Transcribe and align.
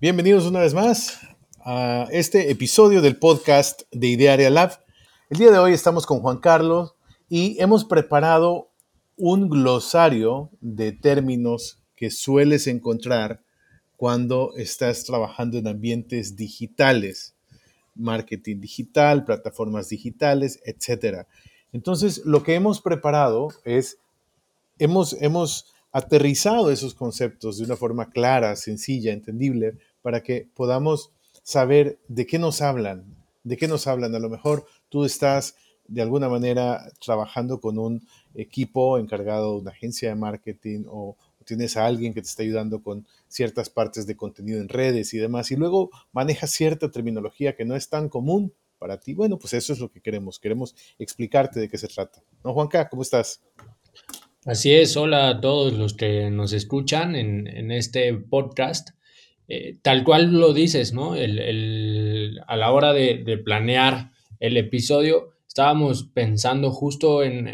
Bienvenidos 0.00 0.46
una 0.46 0.60
vez 0.60 0.74
más 0.74 1.18
a 1.64 2.06
este 2.12 2.52
episodio 2.52 3.02
del 3.02 3.16
podcast 3.16 3.82
de 3.90 4.06
Idearia 4.06 4.48
Lab. 4.48 4.78
El 5.28 5.38
día 5.38 5.50
de 5.50 5.58
hoy 5.58 5.72
estamos 5.72 6.06
con 6.06 6.20
Juan 6.20 6.38
Carlos 6.38 6.94
y 7.28 7.60
hemos 7.60 7.84
preparado 7.84 8.70
un 9.16 9.48
glosario 9.48 10.52
de 10.60 10.92
términos 10.92 11.82
que 11.96 12.12
sueles 12.12 12.68
encontrar 12.68 13.42
cuando 13.96 14.52
estás 14.56 15.02
trabajando 15.02 15.58
en 15.58 15.66
ambientes 15.66 16.36
digitales, 16.36 17.34
marketing 17.96 18.60
digital, 18.60 19.24
plataformas 19.24 19.88
digitales, 19.88 20.60
etc. 20.64 21.26
Entonces, 21.72 22.22
lo 22.24 22.44
que 22.44 22.54
hemos 22.54 22.80
preparado 22.80 23.48
es, 23.64 23.98
hemos, 24.78 25.14
hemos 25.20 25.74
aterrizado 25.90 26.70
esos 26.70 26.94
conceptos 26.94 27.58
de 27.58 27.64
una 27.64 27.74
forma 27.74 28.10
clara, 28.10 28.54
sencilla, 28.54 29.12
entendible, 29.12 29.76
para 30.02 30.22
que 30.22 30.48
podamos 30.54 31.10
saber 31.42 31.98
de 32.08 32.26
qué 32.26 32.38
nos 32.38 32.60
hablan, 32.62 33.04
de 33.44 33.56
qué 33.56 33.68
nos 33.68 33.86
hablan. 33.86 34.14
A 34.14 34.18
lo 34.18 34.28
mejor 34.28 34.66
tú 34.88 35.04
estás 35.04 35.56
de 35.86 36.02
alguna 36.02 36.28
manera 36.28 36.90
trabajando 37.04 37.60
con 37.60 37.78
un 37.78 38.06
equipo 38.34 38.98
encargado 38.98 39.54
de 39.54 39.60
una 39.62 39.70
agencia 39.70 40.10
de 40.10 40.14
marketing 40.14 40.84
o 40.86 41.16
tienes 41.48 41.78
a 41.78 41.86
alguien 41.86 42.12
que 42.12 42.20
te 42.20 42.28
está 42.28 42.42
ayudando 42.42 42.82
con 42.82 43.06
ciertas 43.26 43.70
partes 43.70 44.06
de 44.06 44.16
contenido 44.16 44.60
en 44.60 44.68
redes 44.68 45.14
y 45.14 45.18
demás, 45.18 45.50
y 45.50 45.56
luego 45.56 45.90
manejas 46.12 46.50
cierta 46.50 46.90
terminología 46.90 47.56
que 47.56 47.64
no 47.64 47.74
es 47.74 47.88
tan 47.88 48.10
común 48.10 48.52
para 48.78 49.00
ti. 49.00 49.14
Bueno, 49.14 49.38
pues 49.38 49.54
eso 49.54 49.72
es 49.72 49.80
lo 49.80 49.90
que 49.90 50.00
queremos. 50.00 50.38
Queremos 50.38 50.76
explicarte 50.98 51.58
de 51.58 51.68
qué 51.68 51.78
se 51.78 51.88
trata. 51.88 52.22
¿No, 52.44 52.52
Juanca? 52.52 52.88
¿Cómo 52.88 53.02
estás? 53.02 53.40
Así 54.44 54.72
es, 54.72 54.96
hola 54.96 55.28
a 55.30 55.40
todos 55.40 55.72
los 55.72 55.94
que 55.94 56.30
nos 56.30 56.52
escuchan 56.52 57.16
en, 57.16 57.70
este 57.72 58.14
podcast. 58.14 58.90
Eh, 59.50 59.76
tal 59.80 60.04
cual 60.04 60.30
lo 60.30 60.52
dices, 60.52 60.92
¿no? 60.92 61.14
a 61.14 62.56
la 62.56 62.70
hora 62.70 62.92
de, 62.92 63.40
planear 63.42 64.10
el 64.40 64.58
episodio, 64.58 65.30
estábamos 65.46 66.04
pensando 66.12 66.70
justo 66.70 67.22
en, 67.22 67.48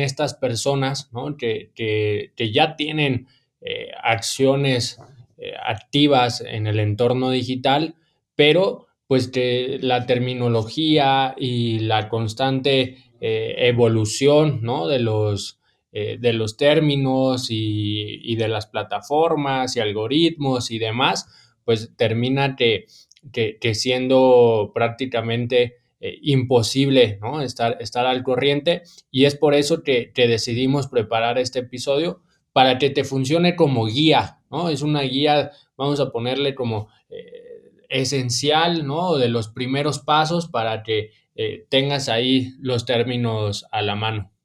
estas 0.00 0.34
personas, 0.34 1.08
¿no? 1.12 1.36
Que, 1.36 2.32
ya 2.36 2.74
tienen 2.74 3.28
eh, 3.60 3.90
acciones 4.02 4.98
eh, 5.38 5.52
activas 5.64 6.40
en 6.40 6.66
el 6.66 6.80
entorno 6.80 7.30
digital, 7.30 7.94
pero 8.34 8.88
pues 9.06 9.28
que 9.28 9.78
la 9.80 10.04
terminología 10.04 11.36
y 11.38 11.78
la 11.78 12.08
constante 12.08 12.98
evolución, 13.20 14.60
¿no? 14.62 14.88
De 14.88 14.98
los 14.98 15.60
eh, 15.98 16.18
de 16.20 16.34
los 16.34 16.58
términos 16.58 17.46
y, 17.48 18.36
de 18.36 18.48
las 18.48 18.66
plataformas 18.66 19.76
y 19.76 19.80
algoritmos 19.80 20.70
y 20.70 20.78
demás, 20.78 21.26
pues 21.64 21.96
termina 21.96 22.54
que, 22.54 22.84
siendo 23.72 24.72
prácticamente 24.74 25.76
eh, 26.00 26.18
imposible 26.20 27.18
¿no? 27.22 27.40
estar, 27.40 27.78
estar 27.80 28.04
al 28.04 28.22
corriente 28.24 28.82
y 29.10 29.24
es 29.24 29.36
por 29.36 29.54
eso 29.54 29.82
que, 29.82 30.12
decidimos 30.14 30.86
preparar 30.86 31.38
este 31.38 31.60
episodio 31.60 32.20
para 32.52 32.76
que 32.76 32.90
te 32.90 33.04
funcione 33.04 33.56
como 33.56 33.86
guía, 33.86 34.40
¿no? 34.50 34.68
Es 34.68 34.82
una 34.82 35.00
guía, 35.00 35.52
vamos 35.78 35.98
a 36.00 36.10
ponerle 36.12 36.54
como 36.54 36.88
eh, 37.08 37.72
esencial, 37.88 38.86
¿no? 38.86 39.16
De 39.16 39.30
los 39.30 39.48
primeros 39.48 40.00
pasos 40.00 40.46
para 40.46 40.82
que 40.82 41.12
tengas 41.70 42.10
ahí 42.10 42.52
los 42.60 42.84
términos 42.84 43.64
a 43.70 43.80
la 43.80 43.94
mano. 43.94 44.35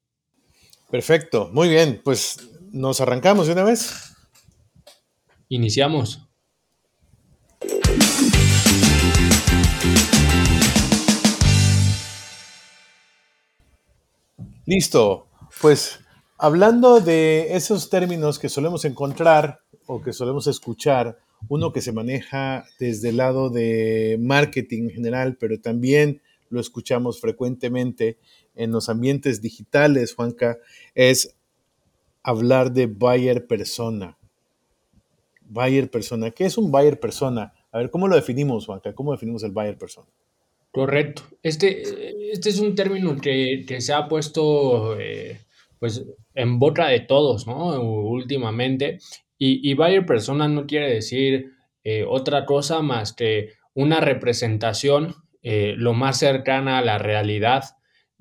Perfecto, 0.92 1.50
muy 1.54 1.70
bien, 1.70 2.02
pues 2.04 2.50
nos 2.74 3.00
arrancamos 3.00 3.48
de 3.48 3.54
una 3.54 3.64
vez. 3.64 4.14
Iniciamos. 5.48 6.28
Listo, 14.66 15.28
pues 15.62 16.02
hablando 16.38 17.00
de 17.00 17.56
esos 17.56 17.90
términos 17.90 18.38
que 18.38 18.50
solemos 18.50 18.84
encontrar 18.84 19.62
o 19.88 20.02
que 20.02 20.12
solemos 20.12 20.48
escuchar, 20.48 21.20
uno 21.48 21.72
que 21.72 21.82
se 21.82 21.94
maneja 21.94 22.66
desde 22.80 23.10
el 23.10 23.18
lado 23.18 23.50
de 23.50 24.18
marketing 24.20 24.84
en 24.84 24.90
general, 24.90 25.38
pero 25.40 25.58
también 25.62 26.22
lo 26.50 26.60
escuchamos 26.60 27.22
frecuentemente 27.22 28.18
en 28.56 28.72
los 28.72 28.90
ambientes 28.90 29.42
digitales, 29.42 30.14
Juanca, 30.14 30.58
es 30.96 31.36
hablar 32.24 32.72
de 32.72 32.88
buyer 32.88 33.48
persona. 33.48 34.18
Buyer 35.42 35.90
persona. 35.90 36.32
¿Qué 36.32 36.46
es 36.46 36.58
un 36.58 36.72
buyer 36.72 37.00
persona? 37.00 37.54
A 37.72 37.78
ver, 37.78 37.90
¿cómo 37.90 38.08
lo 38.08 38.16
definimos, 38.16 38.66
Juanca? 38.66 38.94
¿Cómo 38.94 39.12
definimos 39.12 39.44
el 39.44 39.52
buyer 39.52 39.78
persona? 39.78 40.08
Correcto. 40.72 41.24
Este, 41.44 42.32
este 42.32 42.50
es 42.50 42.60
un 42.60 42.76
término 42.76 43.18
que, 43.20 43.66
se 43.80 43.94
ha 43.94 44.08
puesto 44.08 44.98
eh, 45.00 45.42
pues, 45.80 46.06
en 46.34 46.60
boca 46.60 46.88
de 46.88 47.02
todos, 47.02 47.48
¿no? 47.48 47.82
Últimamente. 47.82 49.00
Y, 49.38 49.74
buyer 49.74 50.06
persona 50.06 50.48
no 50.48 50.68
quiere 50.68 50.94
decir 50.94 51.54
eh, 51.84 52.06
otra 52.08 52.46
cosa 52.46 52.84
más 52.84 53.12
que 53.12 53.54
una 53.74 54.00
representación 54.00 55.16
eh, 55.42 55.74
lo 55.76 55.94
más 55.94 56.20
cercana 56.20 56.78
a 56.78 56.84
la 56.84 57.00
realidad 57.00 57.64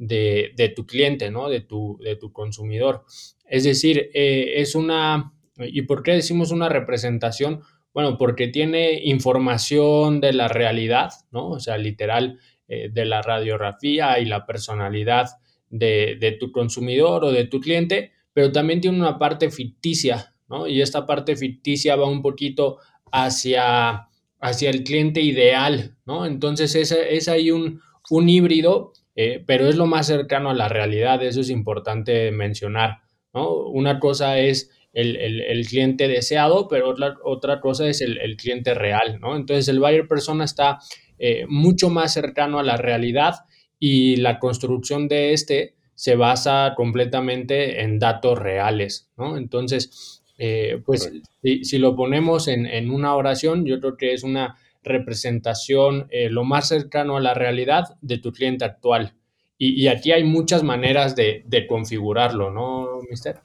de, 0.00 0.72
tu 0.74 0.86
cliente, 0.86 1.30
¿no? 1.30 1.48
De 1.48 1.60
tu, 1.60 1.98
de 2.02 2.16
tu 2.16 2.32
consumidor. 2.32 3.04
Es 3.46 3.64
decir, 3.64 4.10
eh, 4.14 4.54
es 4.56 4.74
una... 4.74 5.34
¿Y 5.58 5.82
por 5.82 6.02
qué 6.02 6.12
decimos 6.12 6.52
una 6.52 6.70
representación? 6.70 7.60
Bueno, 7.92 8.16
porque 8.16 8.48
tiene 8.48 9.00
información 9.04 10.20
de 10.20 10.32
la 10.32 10.48
realidad, 10.48 11.10
¿no? 11.30 11.50
O 11.50 11.60
sea, 11.60 11.76
literal, 11.76 12.38
eh, 12.66 12.88
de 12.90 13.04
la 13.04 13.20
radiografía 13.20 14.18
y 14.20 14.24
la 14.24 14.46
personalidad 14.46 15.28
de, 15.68 16.16
de, 16.18 16.32
tu 16.32 16.50
consumidor 16.50 17.24
o 17.24 17.30
de 17.30 17.44
tu 17.44 17.60
cliente, 17.60 18.12
pero 18.32 18.52
también 18.52 18.80
tiene 18.80 18.98
una 18.98 19.18
parte 19.18 19.50
ficticia, 19.50 20.34
¿no? 20.48 20.66
Y 20.66 20.80
esta 20.80 21.04
parte 21.04 21.36
ficticia 21.36 21.96
va 21.96 22.08
un 22.08 22.22
poquito 22.22 22.78
hacia, 23.12 24.08
hacia 24.40 24.70
el 24.70 24.82
cliente 24.82 25.20
ideal, 25.20 25.96
¿no? 26.06 26.24
Entonces 26.24 26.74
es, 26.74 26.92
es 26.92 27.28
ahí 27.28 27.50
un, 27.50 27.80
un 28.08 28.28
híbrido 28.28 28.92
eh, 29.22 29.44
pero 29.44 29.68
es 29.68 29.76
lo 29.76 29.84
más 29.84 30.06
cercano 30.06 30.48
a 30.48 30.54
la 30.54 30.70
realidad, 30.70 31.22
eso 31.22 31.42
es 31.42 31.50
importante 31.50 32.30
mencionar, 32.30 33.00
¿no? 33.34 33.66
Una 33.66 34.00
cosa 34.00 34.38
es 34.38 34.70
el, 34.94 35.66
cliente 35.68 36.08
deseado, 36.08 36.68
pero 36.68 36.88
otra, 36.88 37.16
otra 37.22 37.60
cosa 37.60 37.86
es 37.86 38.00
el, 38.00 38.34
cliente 38.38 38.72
real, 38.72 39.20
¿no? 39.20 39.36
Entonces 39.36 39.68
el 39.68 39.78
buyer 39.78 40.08
persona 40.08 40.44
está 40.44 40.78
eh, 41.18 41.44
mucho 41.50 41.90
más 41.90 42.14
cercano 42.14 42.58
a 42.58 42.62
la 42.62 42.78
realidad 42.78 43.34
y 43.78 44.16
la 44.16 44.38
construcción 44.38 45.06
de 45.06 45.34
este 45.34 45.74
se 45.94 46.16
basa 46.16 46.72
completamente 46.74 47.82
en 47.82 47.98
datos 47.98 48.38
reales, 48.38 49.10
¿no? 49.18 49.36
Entonces, 49.36 50.22
eh, 50.38 50.80
pues 50.82 51.12
si, 51.42 51.78
lo 51.78 51.94
ponemos 51.94 52.48
en, 52.48 52.64
en, 52.64 52.90
una 52.90 53.14
oración, 53.14 53.66
yo 53.66 53.80
creo 53.80 53.98
que 53.98 54.14
es 54.14 54.22
una 54.22 54.56
representación 54.82 56.06
eh, 56.10 56.30
lo 56.30 56.44
más 56.44 56.68
cercano 56.68 57.16
a 57.16 57.20
la 57.20 57.34
realidad 57.34 57.96
de 58.00 58.18
tu 58.18 58.32
cliente 58.32 58.64
actual. 58.64 59.14
Y, 59.62 59.88
aquí 59.88 60.10
hay 60.10 60.24
muchas 60.24 60.62
maneras 60.62 61.14
de, 61.14 61.66
configurarlo, 61.68 62.50
¿no, 62.50 63.02
Mister? 63.10 63.40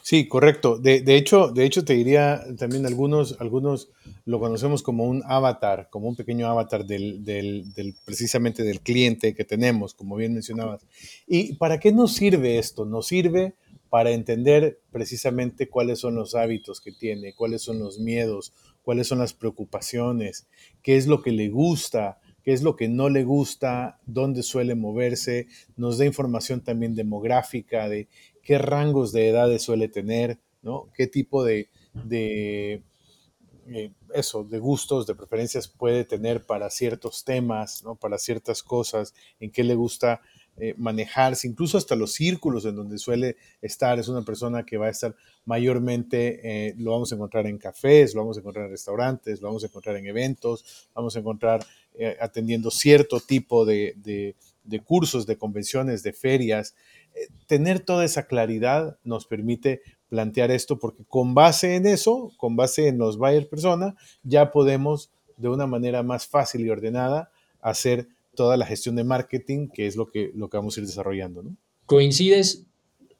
Sí, 0.00 0.26
correcto. 0.26 0.78
De, 0.78 1.02
hecho, 1.16 1.48
de 1.48 1.66
hecho, 1.66 1.84
te 1.84 1.92
diría 1.92 2.42
también 2.56 2.86
algunos, 2.86 3.36
algunos 3.40 3.90
lo 4.24 4.40
conocemos 4.40 4.82
como 4.82 5.04
un 5.04 5.22
avatar, 5.26 5.88
como 5.90 6.08
un 6.08 6.16
pequeño 6.16 6.46
avatar 6.46 6.86
del, 6.86 7.24
del, 7.24 7.94
precisamente 8.06 8.62
del 8.62 8.80
cliente 8.80 9.34
que 9.34 9.44
tenemos, 9.44 9.92
como 9.92 10.16
bien 10.16 10.32
mencionabas. 10.32 10.86
¿Y 11.26 11.56
para 11.56 11.78
qué 11.78 11.92
nos 11.92 12.14
sirve 12.14 12.56
esto? 12.56 12.86
Nos 12.86 13.08
sirve 13.08 13.54
para 13.90 14.12
entender 14.12 14.80
precisamente 14.90 15.68
cuáles 15.68 16.00
son 16.00 16.14
los 16.14 16.34
hábitos 16.34 16.80
que 16.80 16.90
tiene, 16.90 17.34
cuáles 17.34 17.60
son 17.60 17.80
los 17.80 17.98
miedos, 17.98 18.54
cuáles 18.84 19.08
son 19.08 19.18
las 19.18 19.32
preocupaciones, 19.32 20.46
qué 20.82 20.96
es 20.96 21.06
lo 21.06 21.22
que 21.22 21.32
le 21.32 21.48
gusta, 21.48 22.20
qué 22.44 22.52
es 22.52 22.62
lo 22.62 22.76
que 22.76 22.88
no 22.88 23.08
le 23.08 23.24
gusta, 23.24 23.98
dónde 24.04 24.42
suele 24.42 24.74
moverse, 24.74 25.48
nos 25.76 25.98
da 25.98 26.04
información 26.04 26.60
también 26.62 26.94
demográfica 26.94 27.88
de 27.88 28.08
qué 28.42 28.58
rangos 28.58 29.12
de 29.12 29.28
edades 29.28 29.62
suele 29.62 29.88
tener, 29.88 30.38
¿no? 30.62 30.90
¿Qué 30.94 31.06
tipo 31.06 31.42
de, 31.42 31.70
de 31.94 32.82
eh, 33.66 33.92
eso, 34.12 34.44
de 34.44 34.58
gustos, 34.58 35.06
de 35.06 35.14
preferencias 35.14 35.68
puede 35.68 36.04
tener 36.04 36.44
para 36.44 36.68
ciertos 36.68 37.24
temas, 37.24 37.82
¿no? 37.82 37.96
Para 37.96 38.18
ciertas 38.18 38.62
cosas, 38.62 39.14
en 39.40 39.50
qué 39.50 39.64
le 39.64 39.74
gusta 39.74 40.20
eh, 40.56 40.74
manejarse, 40.78 41.48
incluso 41.48 41.76
hasta 41.76 41.96
los 41.96 42.12
círculos 42.12 42.64
en 42.64 42.76
donde 42.76 42.98
suele 42.98 43.36
estar. 43.60 43.98
Es 43.98 44.08
una 44.08 44.22
persona 44.22 44.64
que 44.64 44.76
va 44.76 44.86
a 44.86 44.90
estar 44.90 45.14
mayormente, 45.44 46.68
eh, 46.68 46.74
lo 46.78 46.92
vamos 46.92 47.10
a 47.10 47.16
encontrar 47.16 47.46
en 47.46 47.58
cafés, 47.58 48.14
lo 48.14 48.20
vamos 48.20 48.36
a 48.36 48.40
encontrar 48.40 48.66
en 48.66 48.70
restaurantes, 48.70 49.40
lo 49.40 49.48
vamos 49.48 49.64
a 49.64 49.66
encontrar 49.66 49.96
en 49.96 50.06
eventos, 50.06 50.88
vamos 50.94 51.16
a 51.16 51.18
encontrar 51.18 51.64
atendiendo 52.20 52.72
cierto 52.72 53.20
tipo 53.20 53.64
de, 53.64 53.94
de, 54.64 54.80
cursos, 54.80 55.26
de 55.26 55.36
convenciones, 55.36 56.02
de 56.02 56.12
ferias. 56.12 56.74
tener 57.46 57.78
toda 57.78 58.04
esa 58.04 58.26
claridad 58.26 58.98
nos 59.04 59.26
permite 59.26 59.80
plantear 60.08 60.50
esto 60.50 60.78
porque 60.78 61.04
con 61.04 61.34
base 61.34 61.76
en 61.76 61.86
eso, 61.86 62.32
con 62.36 62.56
base 62.56 62.88
en 62.88 62.98
los 62.98 63.16
buyer 63.16 63.48
persona, 63.48 63.94
ya 64.24 64.50
podemos 64.50 65.10
de 65.36 65.48
una 65.48 65.66
manera 65.66 66.02
más 66.02 66.26
fácil 66.26 66.62
y 66.62 66.70
ordenada 66.70 67.30
hacer 67.60 68.08
toda 68.34 68.56
la 68.56 68.66
gestión 68.66 68.96
de 68.96 69.04
marketing, 69.04 69.68
que 69.72 69.86
es 69.86 69.96
lo 69.96 70.06
que, 70.06 70.30
lo 70.34 70.48
que 70.48 70.56
vamos 70.56 70.76
a 70.76 70.80
ir 70.80 70.86
desarrollando. 70.86 71.42
¿no? 71.42 71.56
¿Coincides 71.86 72.66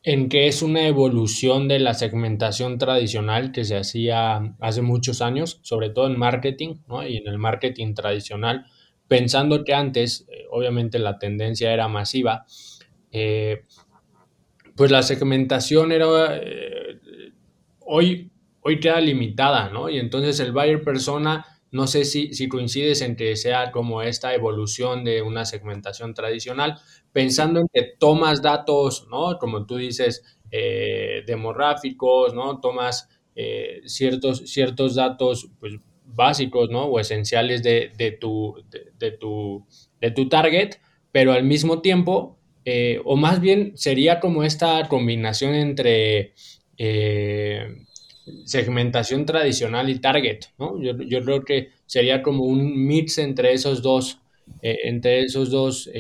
en 0.03 0.29
que 0.29 0.49
es 0.49 0.61
una 0.61 0.87
evolución 0.87 1.67
de 1.67 1.79
la 1.79 1.95
segmentación 1.95 2.79
tradicional 2.79 3.53
que 3.53 3.65
se 3.65 3.77
hacía 3.77 4.55
hace 4.61 4.83
muchos 4.83 5.23
años, 5.23 5.61
sobre 5.63 5.89
todo 5.89 6.07
en 6.07 6.19
marketing 6.19 6.77
¿no? 6.89 7.07
y 7.07 7.17
en 7.17 7.27
el 7.27 7.39
marketing 7.39 7.95
tradicional, 7.95 8.67
pensando 9.09 9.65
que 9.65 9.73
antes, 9.73 10.27
eh, 10.29 10.45
obviamente 10.51 10.99
la 10.99 11.19
tendencia 11.19 11.73
era 11.73 11.89
masiva, 11.89 12.45
eh, 13.13 13.65
pues 14.77 14.91
la 14.91 15.03
segmentación 15.03 15.93
era, 15.93 16.07
eh, 16.37 16.99
hoy, 17.81 18.31
hoy 18.61 18.81
queda 18.81 19.01
limitada, 19.01 19.71
¿no? 19.71 19.89
Y 19.89 19.99
entonces 19.99 20.41
el 20.41 20.53
buyer 20.53 20.83
persona, 20.83 21.47
no 21.75 21.89
sé 21.89 22.05
si, 22.05 22.33
si 22.35 22.49
coincides 22.49 23.03
en 23.03 23.17
que 23.17 23.35
sea 23.35 23.73
como 23.73 24.01
esta 24.01 24.33
evolución 24.33 25.03
de 25.03 25.23
una 25.23 25.45
segmentación 25.45 26.15
tradicional, 26.15 26.79
pensando 27.13 27.59
en 27.59 27.67
que 27.73 27.83
tomas 27.99 28.43
datos, 28.43 29.09
¿no? 29.11 29.39
Como 29.39 29.67
tú 29.67 29.77
dices, 29.77 30.23
eh, 30.53 31.25
demográficos, 31.27 32.33
¿no? 32.33 32.61
Tomas 32.61 33.09
eh, 33.35 33.81
ciertos, 33.87 34.49
ciertos 34.51 34.95
datos, 34.95 35.51
pues, 35.59 35.75
básicos, 36.05 36.71
¿no? 36.71 36.85
O 36.85 37.01
esenciales 37.01 37.65
de, 37.65 37.91
de 37.99 38.13
tu, 38.13 38.55
de, 38.99 39.11
tu, 39.11 39.67
de 40.01 40.11
tu 40.13 40.29
target, 40.29 40.77
pero 41.11 41.33
al 41.33 41.43
mismo 41.43 41.81
tiempo 41.83 42.39
eh, 42.65 43.01
o 43.05 43.17
más 43.17 43.41
bien 43.41 43.73
sería 43.75 44.21
como 44.21 44.45
esta 44.45 44.89
combinación 44.89 45.55
entre 45.55 46.35
segmentación 48.45 49.27
tradicional 49.27 49.89
y 49.91 49.99
target, 49.99 50.41
¿no? 50.59 50.81
Yo, 50.81 51.23
creo 51.23 51.45
que 51.45 51.71
sería 51.87 52.23
como 52.23 52.45
un 52.45 52.87
mix 52.87 53.19
entre 53.19 53.53
esos 53.53 53.83
dos, 53.83 54.21
eh, 54.63 54.79
entre 54.85 55.21
esos 55.21 55.51
dos 55.51 55.91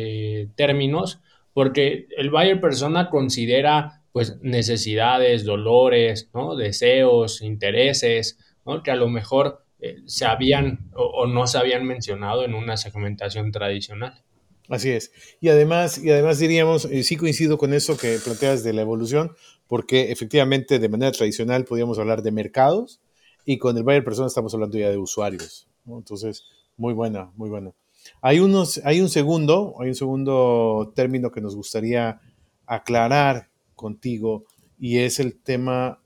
términos, 0.54 1.20
porque 1.52 2.08
el 2.16 2.30
buyer 2.30 2.60
persona 2.60 3.10
considera 3.10 4.02
pues 4.12 4.38
necesidades, 4.42 5.44
dolores, 5.44 6.30
¿no? 6.32 6.56
deseos, 6.56 7.42
intereses, 7.42 8.38
¿no? 8.64 8.82
que 8.82 8.90
a 8.90 8.96
lo 8.96 9.08
mejor 9.08 9.64
se 10.06 10.24
habían 10.24 10.90
o 10.94 11.26
no 11.26 11.46
se 11.46 11.58
habían 11.58 11.84
mencionado 11.84 12.44
en 12.44 12.54
una 12.54 12.76
segmentación 12.76 13.52
tradicional. 13.52 14.24
Así 14.68 14.90
es. 14.90 15.12
Y 15.40 15.48
además, 15.48 15.98
y 15.98 16.10
además 16.10 16.38
diríamos, 16.38 16.88
sí 17.02 17.16
coincido 17.16 17.58
con 17.58 17.74
eso 17.74 17.98
que 17.98 18.18
planteas 18.24 18.64
de 18.64 18.72
la 18.72 18.82
evolución, 18.82 19.36
porque 19.66 20.12
efectivamente 20.12 20.78
de 20.78 20.88
manera 20.88 21.12
tradicional 21.12 21.64
podríamos 21.64 21.98
hablar 21.98 22.22
de 22.22 22.32
mercados 22.32 23.00
y 23.44 23.58
con 23.58 23.76
el 23.76 23.82
buyer 23.82 24.04
persona 24.04 24.26
estamos 24.26 24.54
hablando 24.54 24.78
ya 24.78 24.90
de 24.90 24.98
usuarios. 24.98 25.68
Entonces, 25.86 26.44
muy 26.76 26.94
buena, 26.94 27.30
muy 27.36 27.50
buena. 27.50 27.72
Hay, 28.20 28.40
unos, 28.40 28.80
hay 28.84 29.00
un 29.00 29.08
segundo, 29.08 29.74
hay 29.80 29.88
un 29.88 29.94
segundo 29.94 30.92
término 30.94 31.30
que 31.30 31.40
nos 31.40 31.56
gustaría 31.56 32.20
aclarar 32.66 33.48
contigo 33.74 34.44
y 34.78 34.98
es 34.98 35.20
el 35.20 35.40
tema 35.40 36.00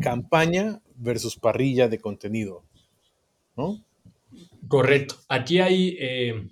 campaña 0.00 0.80
versus 0.96 1.36
parrilla 1.36 1.88
de 1.88 2.00
contenido. 2.00 2.64
¿no? 3.56 3.84
Correcto. 4.68 5.16
Aquí 5.28 5.60
hay 5.60 5.96
eh, 6.00 6.50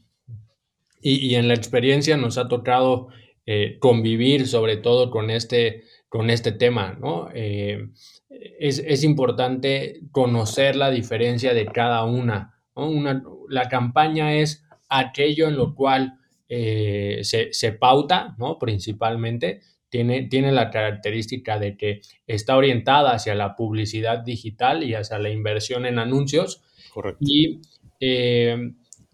y, 1.01 1.35
en 1.35 1.49
la 1.49 1.55
experiencia 1.55 2.17
nos 2.17 2.39
ha 2.39 2.49
tocado 2.49 3.09
eh, 3.51 3.79
convivir 3.79 4.47
sobre 4.47 4.77
todo 4.77 5.11
con 5.11 5.31
este, 5.31 5.85
con 6.11 6.29
este 6.29 6.53
tema, 6.53 6.99
¿no? 7.01 7.31
Eh, 7.33 7.89
es, 8.29 9.05
importante 9.05 10.03
conocer 10.13 10.77
la 10.77 10.91
diferencia 10.91 11.55
de 11.55 11.65
cada 11.65 12.05
una, 12.05 12.61
una 12.75 13.23
la 13.49 13.71
campaña 13.71 14.35
es 14.35 14.67
aquello 14.91 15.49
en 15.49 15.57
lo 15.57 15.75
cual 15.75 16.19
eh, 16.51 17.21
se, 17.23 17.73
pauta, 17.73 18.35
¿no? 18.37 18.59
Principalmente, 18.59 19.63
tiene, 19.89 20.25
tiene, 20.25 20.53
la 20.53 20.69
característica 20.69 21.59
de 21.59 21.79
que 21.79 22.03
está 22.27 22.55
orientada 22.55 23.13
hacia 23.13 23.35
la 23.35 23.57
publicidad 23.57 24.19
digital 24.19 24.85
y 24.85 24.93
hacia 24.93 25.19
la 25.19 25.31
inversión 25.31 25.87
en 25.87 25.99
anuncios. 25.99 26.63
Correcto. 26.93 27.25
Y 27.27 27.63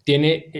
tiene 0.05 0.51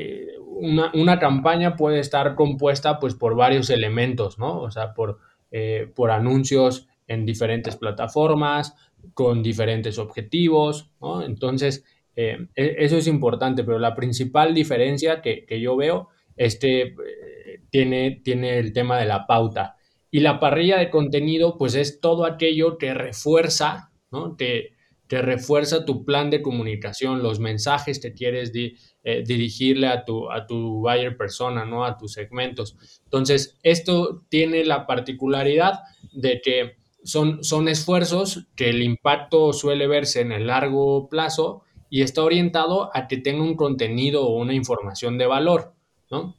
una, 0.55 1.19
campaña 1.19 1.75
puede 1.75 1.99
estar 1.99 2.35
compuesta 2.35 2.99
pues 2.99 3.15
por 3.15 3.35
varios 3.35 3.69
elementos, 3.69 4.39
¿no? 4.39 4.59
O 4.59 4.71
sea, 4.71 4.93
por, 4.93 5.19
eh, 5.51 5.89
por 5.95 6.11
anuncios 6.11 6.87
en 7.07 7.25
diferentes 7.25 7.75
plataformas, 7.75 8.75
con 9.13 9.43
diferentes 9.43 9.99
objetivos, 9.99 10.89
¿no? 11.01 11.23
Entonces, 11.23 11.85
eh, 12.15 12.47
e, 12.55 12.75
eso 12.79 12.97
es 12.97 13.07
importante, 13.07 13.63
pero 13.63 13.79
la 13.79 13.95
principal 13.95 14.53
diferencia 14.53 15.21
que, 15.21 15.45
yo 15.61 15.75
veo 15.75 16.09
este, 16.35 16.81
eh, 16.81 17.61
tiene, 17.69 18.21
tiene 18.23 18.57
el 18.57 18.73
tema 18.73 18.97
de 18.97 19.05
la 19.05 19.27
pauta. 19.27 19.75
Y 20.09 20.21
la 20.21 20.39
parrilla 20.39 20.77
de 20.77 20.89
contenido, 20.89 21.57
pues 21.57 21.75
es 21.75 21.99
todo 21.99 22.25
aquello 22.25 22.77
que 22.77 22.93
refuerza, 22.93 23.91
¿no? 24.11 24.37
Que, 24.37 24.74
que 25.07 25.21
refuerza 25.21 25.85
tu 25.85 26.03
plan 26.03 26.29
de 26.29 26.41
comunicación, 26.41 27.21
los 27.21 27.39
mensajes 27.39 27.99
que 27.99 28.13
quieres 28.13 28.51
eh, 28.55 29.23
dirigirle 29.25 29.87
a 29.87 30.03
tu, 30.03 30.31
a 30.31 30.47
tu 30.47 30.81
buyer 30.81 31.15
persona, 31.15 31.65
¿no? 31.65 31.85
A 31.85 31.97
tus 31.97 32.13
segmentos. 32.13 32.75
Entonces, 33.03 33.57
esto 33.61 34.23
tiene 34.29 34.65
la 34.65 34.87
particularidad 34.87 35.81
de 36.11 36.41
que 36.41 36.77
son, 37.03 37.43
son 37.43 37.67
esfuerzos 37.67 38.47
que 38.55 38.69
el 38.69 38.81
impacto 38.81 39.53
suele 39.53 39.87
verse 39.87 40.21
en 40.21 40.31
el 40.31 40.47
largo 40.47 41.07
plazo 41.07 41.61
y 41.89 42.01
está 42.01 42.23
orientado 42.23 42.89
a 42.95 43.07
que 43.07 43.17
tenga 43.17 43.43
un 43.43 43.55
contenido 43.55 44.25
o 44.25 44.41
una 44.41 44.55
información 44.55 45.19
de 45.19 45.27
valor, 45.27 45.75
¿no? 46.09 46.35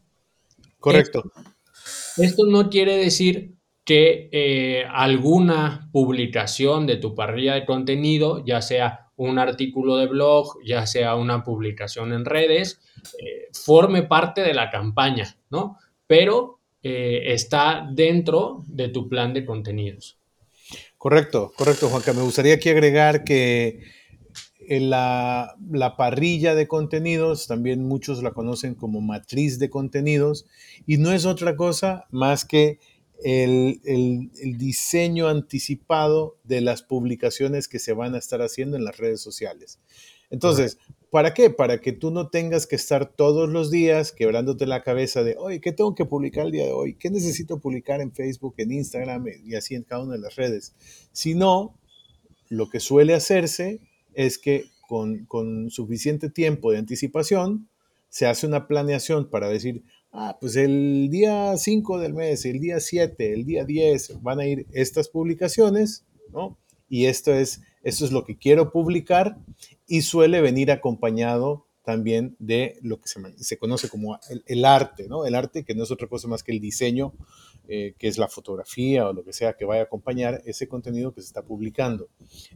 Correcto. 0.81 1.31
esto 2.17 2.47
no 2.47 2.69
quiere 2.69 2.97
decir 2.97 3.56
que 3.87 4.29
eh, 4.33 4.85
alguna 4.91 5.89
publicación 5.93 6.89
de 6.89 6.97
tu 6.97 7.15
parrilla 7.15 7.55
de 7.55 7.65
contenido, 7.65 8.45
ya 8.45 8.61
sea 8.61 9.13
un 9.15 9.39
artículo 9.39 9.97
de 9.97 10.09
blog, 10.09 10.59
ya 10.67 10.87
sea 10.89 11.15
una 11.15 11.45
publicación 11.45 12.13
en 12.13 12.25
redes, 12.25 12.81
eh, 13.21 13.47
forme 13.53 14.03
parte 14.03 14.43
de 14.43 14.55
la 14.55 14.71
campaña, 14.71 15.39
¿no? 15.51 15.79
Pero 16.09 16.59
eh, 16.83 17.33
está 17.33 17.89
dentro 17.89 18.65
de 18.67 18.89
tu 18.89 19.09
plan 19.09 19.33
de 19.33 19.47
contenidos. 19.47 20.19
Correcto, 20.99 21.53
correcto, 21.57 21.89
Juanca. 21.89 22.13
Me 22.13 22.23
gustaría 22.23 22.55
aquí 22.55 22.69
agregar 22.69 23.23
que 23.23 23.85
la, 24.69 25.55
la, 25.71 25.97
parrilla 25.97 26.57
de 26.57 26.67
contenidos, 26.67 27.47
también 27.47 27.87
muchos 27.87 28.21
la 28.21 28.33
conocen 28.33 28.75
como 28.75 29.01
matriz 29.01 29.61
de 29.61 29.71
contenidos, 29.71 30.45
y 30.89 30.97
no 30.97 31.13
es 31.13 31.25
otra 31.25 31.55
cosa 31.55 32.07
más 32.11 32.45
que 32.45 32.81
el, 33.25 34.31
diseño 34.59 35.29
anticipado 35.29 36.37
de 36.45 36.61
las 36.61 36.83
publicaciones 36.83 37.69
que 37.69 37.79
se 37.79 37.93
van 37.93 38.15
a 38.15 38.19
estar 38.19 38.43
haciendo 38.43 38.77
en 38.77 38.85
las 38.85 38.97
redes 38.99 39.21
sociales. 39.21 39.81
Entonces, 40.31 40.79
¿para 41.11 41.35
qué? 41.35 41.51
Para 41.51 41.81
que 41.81 41.93
tú 41.93 42.11
no 42.11 42.29
tengas 42.29 42.67
que 42.67 42.77
estar 42.77 43.07
todos 43.07 43.49
los 43.49 43.71
días 43.71 44.13
quebrándote 44.13 44.67
la 44.67 44.83
cabeza 44.83 45.23
de, 45.23 45.37
oye, 45.39 45.61
¿qué 45.61 45.73
tengo 45.73 45.95
que 45.95 46.05
publicar 46.05 46.47
el 46.47 46.53
día 46.53 46.65
de 46.65 46.73
hoy? 46.73 46.95
¿Qué 46.95 47.11
necesito 47.11 47.61
publicar 47.61 48.01
en 48.01 48.13
Facebook, 48.13 48.55
en 48.59 48.73
Instagram 48.73 49.27
y 49.45 49.55
así 49.55 49.75
en 49.75 49.85
cada 49.85 50.03
una 50.03 50.15
de 50.15 50.21
las 50.21 50.37
redes? 50.37 50.75
Sino, 51.13 51.79
lo 52.49 52.69
que 52.69 52.81
suele 52.81 53.15
hacerse 53.15 53.81
es 54.15 54.39
que 54.39 54.65
con, 54.89 55.27
con 55.27 55.71
suficiente 55.71 56.29
tiempo 56.29 56.73
de 56.73 56.79
anticipación 56.79 57.69
se 58.09 58.27
hace 58.27 58.47
una 58.47 58.67
planeación 58.67 59.29
para 59.31 59.49
decir, 59.49 59.85
ah, 60.17 60.37
pues 60.41 60.57
el 60.57 61.09
día 61.11 61.57
5 61.57 61.99
del 61.99 62.15
mes, 62.15 62.45
el 62.45 62.59
día 62.59 62.81
7, 62.81 63.33
el 63.33 63.45
día 63.45 63.65
10 63.65 64.23
van 64.23 64.41
a 64.41 64.47
ir 64.47 64.67
estas 64.73 65.09
publicaciones, 65.09 66.05
¿no? 66.33 66.59
Y 66.89 67.07
esto 67.07 67.33
es, 67.33 67.63
esto 67.83 68.05
es 68.05 68.13
lo 68.13 68.25
que 68.25 68.37
quiero 68.37 68.73
publicar 68.73 69.39
y 69.87 70.03
suele 70.03 70.41
venir 70.41 70.71
acompañado 70.71 71.67
también 71.85 72.35
de 72.41 72.79
lo 72.83 73.01
que 73.01 73.09
se, 73.09 73.21
se 73.37 73.59
conoce 73.59 73.89
como 73.89 74.19
el, 74.47 74.65
arte, 74.65 75.07
¿no? 75.09 75.25
El 75.25 75.37
arte 75.37 75.65
que 75.65 75.75
no 75.75 75.85
es 75.85 75.91
otra 75.93 76.09
cosa 76.09 76.27
más 76.27 76.43
que 76.43 76.51
el 76.53 76.61
diseño 76.61 77.13
eh, 77.69 77.95
que 77.99 78.09
es 78.09 78.19
la 78.19 78.29
fotografía 78.29 79.09
o 79.09 79.13
lo 79.13 79.25
que 79.25 79.33
sea 79.33 79.55
que 79.55 79.65
vaya 79.65 79.83
a 79.83 79.85
acompañar 79.85 80.43
ese 80.45 80.69
contenido 80.69 81.13
que 81.13 81.21
se 81.21 81.27
está 81.27 81.43
publicando. 81.43 82.09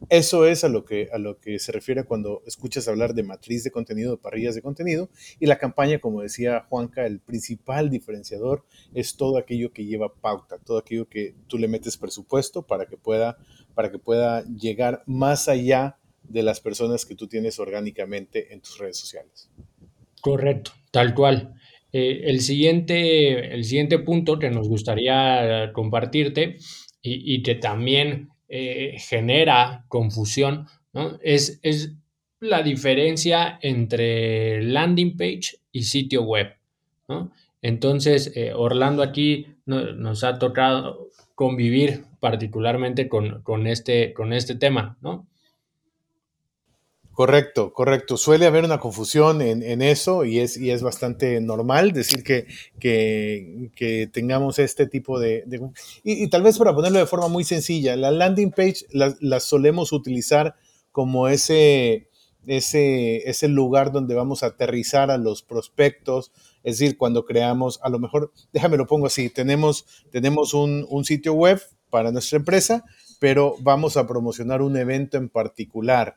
Eso 0.09 0.47
es 0.47 0.64
a 0.64 0.69
lo 0.69 0.85
que, 0.85 1.09
a 1.12 1.19
lo 1.19 1.38
que 1.38 1.59
se 1.59 1.73
refiere 1.73 2.05
cuando 2.05 2.43
escuchas 2.47 2.87
hablar 2.88 3.14
de 3.14 3.23
matriz 3.23 3.64
de 3.64 3.71
contenido, 3.71 4.12
de 4.12 4.19
parrillas 4.19 4.55
de 4.55 4.62
contenido, 4.62 5.09
y 5.38 5.47
la 5.47 5.59
campaña, 5.59 5.99
como 5.99 6.23
decía 6.23 6.67
Juanca, 6.69 7.07
el 7.07 7.21
principal 7.21 7.90
diferenciador 7.90 8.64
es 8.95 9.17
todo 9.17 9.38
aquello 9.38 9.73
que 9.73 9.85
lleva 9.85 10.14
pauta, 10.14 10.59
todo 10.59 10.79
aquello 10.79 11.09
que 11.09 11.35
tú 11.47 11.59
le 11.59 11.69
metes 11.69 11.97
presupuesto 11.97 12.62
para 12.62 12.87
que 12.87 12.97
pueda, 12.97 13.38
para 13.75 13.90
que 13.90 13.99
pueda 13.99 14.45
llegar 14.45 15.02
más 15.07 15.49
allá 15.49 15.99
de 16.23 16.43
las 16.43 16.61
personas 16.61 17.05
que 17.05 17.14
tú 17.14 17.26
tienes 17.26 17.59
orgánicamente 17.59 18.52
en 18.52 18.61
tus 18.61 18.79
redes 18.79 18.97
sociales. 18.99 19.50
Correcto, 20.21 20.73
tal 20.90 21.14
cual. 21.14 21.55
Eh, 21.93 22.23
el, 22.25 22.41
siguiente, 22.41 23.55
el 23.55 23.65
siguiente 23.65 23.99
punto 23.99 24.39
que 24.39 24.51
nos 24.51 24.69
gustaría 24.69 25.73
compartirte 25.73 26.57
y, 27.03 27.43
que 27.43 27.55
también 27.55 28.29
eh, 28.49 28.97
genera 28.99 29.85
confusión 29.89 30.67
es, 31.23 31.59
es 31.63 31.95
la 32.41 32.63
diferencia 32.63 33.59
entre 33.63 34.63
landing 34.63 35.17
page 35.17 35.59
y 35.73 35.83
sitio 35.85 36.23
web. 36.23 36.49
Entonces, 37.63 38.33
eh, 38.37 38.53
Orlando 38.55 39.03
aquí 39.03 39.47
nos 39.67 40.25
ha 40.25 40.39
tocado 40.39 41.09
convivir 41.35 42.05
particularmente 42.19 43.09
con, 43.09 43.43
con, 43.43 43.67
este, 43.67 44.13
con 44.13 44.33
este 44.33 44.55
tema, 44.55 44.97
¿no? 45.01 45.27
Correcto, 47.21 47.75
correcto. 47.75 48.17
Suele 48.17 48.47
haber 48.47 48.65
una 48.65 48.81
confusión 48.81 49.43
en, 49.43 49.83
eso 49.83 50.25
y 50.25 50.39
es, 50.39 50.83
bastante 50.83 51.39
normal 51.43 51.93
decir 51.93 52.25
que, 52.25 52.47
tengamos 54.11 54.59
este 54.59 54.87
tipo 54.87 55.21
de... 55.21 55.45
y, 56.03 56.29
tal 56.29 56.43
vez 56.43 56.57
para 56.57 56.75
ponerlo 56.75 56.99
de 56.99 57.05
forma 57.05 57.29
muy 57.29 57.45
sencilla, 57.45 57.95
la 57.95 58.11
landing 58.11 58.53
page 58.53 58.87
la, 58.93 59.39
solemos 59.39 59.93
utilizar 59.93 60.55
como 60.93 61.29
ese, 61.29 62.09
ese, 62.47 63.29
ese 63.29 63.49
lugar 63.49 63.93
donde 63.93 64.15
vamos 64.15 64.43
a 64.43 64.47
aterrizar 64.47 65.11
a 65.11 65.19
los 65.19 65.43
prospectos, 65.43 66.33
es 66.62 66.79
decir, 66.79 66.97
cuando 66.97 67.27
creamos, 67.27 67.81
a 67.83 67.91
lo 67.91 67.99
mejor, 67.99 68.33
déjame 68.55 68.79
lo 68.79 68.87
pongo 68.87 69.09
así, 69.09 69.29
tenemos, 69.29 69.85
tenemos 70.11 70.55
un 70.55 71.05
sitio 71.05 71.35
web 71.35 71.61
para 71.91 72.12
nuestra 72.12 72.39
empresa, 72.39 72.83
pero 73.19 73.57
vamos 73.61 73.99
a 73.99 74.07
promocionar 74.07 74.62
un 74.62 74.79
evento 74.79 75.19
en 75.19 75.29
particular 75.29 76.17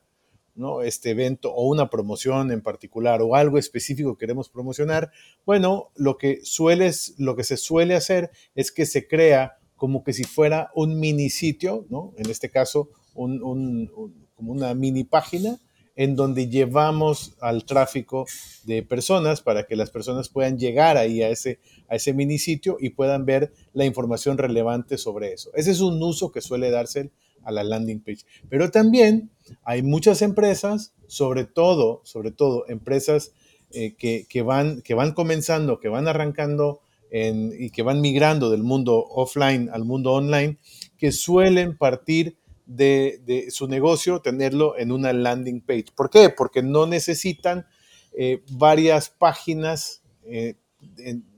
este 0.83 1.11
evento 1.11 1.53
o 1.53 1.67
una 1.67 1.89
promoción 1.89 2.51
en 2.51 2.61
particular 2.61 3.21
o 3.21 3.35
algo 3.35 3.57
específico 3.57 4.15
que 4.15 4.25
queremos 4.25 4.49
promocionar, 4.49 5.11
bueno, 5.45 5.91
lo 5.95 6.17
que, 6.17 6.39
sueles, 6.43 7.15
lo 7.17 7.35
que 7.35 7.43
se 7.43 7.57
suele 7.57 7.95
hacer 7.95 8.31
es 8.55 8.71
que 8.71 8.85
se 8.85 9.07
crea 9.07 9.57
como 9.75 10.03
que 10.03 10.13
si 10.13 10.23
fuera 10.23 10.71
un 10.75 10.99
mini 10.99 11.29
sitio, 11.29 11.85
¿no? 11.89 12.13
en 12.17 12.29
este 12.29 12.49
caso, 12.49 12.89
un, 13.15 13.91
como 14.35 14.51
una 14.51 14.73
mini 14.73 15.03
página 15.03 15.59
en 15.95 16.15
donde 16.15 16.47
llevamos 16.49 17.35
al 17.39 17.65
tráfico 17.65 18.25
de 18.63 18.81
personas 18.81 19.41
para 19.41 19.65
que 19.65 19.75
las 19.75 19.91
personas 19.91 20.29
puedan 20.29 20.57
llegar 20.57 20.97
ahí 20.97 21.21
a 21.21 21.29
ese, 21.29 21.59
a 21.87 21.95
ese 21.95 22.13
mini 22.13 22.39
sitio 22.39 22.77
y 22.79 22.91
puedan 22.91 23.25
ver 23.25 23.53
la 23.73 23.85
información 23.85 24.37
relevante 24.37 24.97
sobre 24.97 25.33
eso. 25.33 25.51
Ese 25.53 25.71
es 25.71 25.81
un 25.81 26.01
uso 26.01 26.31
que 26.31 26.41
suele 26.41 26.71
darse 26.71 27.11
a 27.43 27.51
la 27.51 27.63
landing 27.63 28.01
page. 28.01 28.25
Pero 28.49 28.71
también 28.71 29.29
hay 29.63 29.81
muchas 29.81 30.21
empresas, 30.21 30.93
sobre 31.07 31.45
todo, 31.45 32.01
sobre 32.03 32.31
todo 32.31 32.65
empresas 32.67 33.31
eh, 33.71 33.95
que, 33.95 34.41
van, 34.41 34.81
que 34.81 34.93
van 34.93 35.13
comenzando, 35.13 35.79
que 35.79 35.89
van 35.89 36.07
arrancando 36.07 36.81
y 37.15 37.69
que 37.69 37.83
van 37.83 38.01
migrando 38.01 38.49
del 38.49 38.63
mundo 38.63 38.97
offline 38.97 39.69
al 39.71 39.85
mundo 39.85 40.13
online, 40.13 40.57
que 40.97 41.11
suelen 41.11 41.77
partir 41.77 42.37
de, 42.65 43.47
su 43.49 43.67
negocio, 43.67 44.21
tenerlo 44.21 44.77
en 44.77 44.91
una 44.91 45.13
landing 45.13 45.61
page. 45.61 45.85
¿Por 45.95 46.09
qué? 46.09 46.29
Porque 46.29 46.61
no 46.61 46.85
necesitan 46.85 47.65
eh, 48.13 48.41
varias 48.51 49.09
páginas 49.09 50.01
eh, 50.25 50.55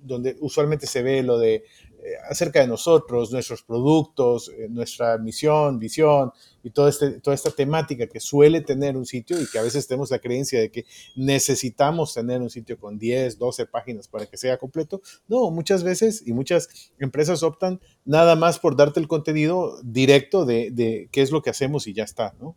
donde 0.01 0.37
usualmente 0.39 0.87
se 0.87 1.01
ve 1.01 1.23
lo 1.23 1.37
de 1.37 1.63
acerca 2.29 2.59
de 2.61 2.67
nosotros, 2.67 3.31
nuestros 3.31 3.63
productos, 3.63 4.49
eh, 4.49 4.67
nuestra 4.69 5.17
misión, 5.17 5.79
visión 5.79 6.31
y 6.63 6.71
este, 6.87 7.19
toda 7.21 7.35
esta 7.35 7.51
temática 7.51 8.07
que 8.07 8.19
suele 8.19 8.61
tener 8.61 8.97
un 8.97 9.05
sitio 9.05 9.39
y 9.39 9.47
que 9.47 9.59
a 9.59 9.61
veces 9.61 9.87
tenemos 9.87 10.11
la 10.11 10.19
creencia 10.19 10.59
de 10.59 10.71
que 10.71 10.85
necesitamos 11.15 12.13
tener 12.13 12.41
un 12.41 12.49
sitio 12.49 12.79
con 12.79 12.97
10, 12.97 13.37
12 13.37 13.65
páginas 13.67 14.07
para 14.07 14.25
que 14.25 14.37
sea 14.37 14.57
completo. 14.57 15.01
No, 15.27 15.51
muchas 15.51 15.83
veces 15.83 16.23
y 16.25 16.33
muchas 16.33 16.91
empresas 16.99 17.43
optan 17.43 17.79
nada 18.03 18.35
más 18.35 18.59
por 18.59 18.75
darte 18.75 18.99
el 18.99 19.07
contenido 19.07 19.79
directo 19.83 20.45
de, 20.45 21.07
qué 21.11 21.21
es 21.21 21.31
lo 21.31 21.41
que 21.41 21.49
hacemos 21.51 21.87
y 21.87 21.93
ya 21.93 22.03
está, 22.03 22.33
¿no? 22.39 22.55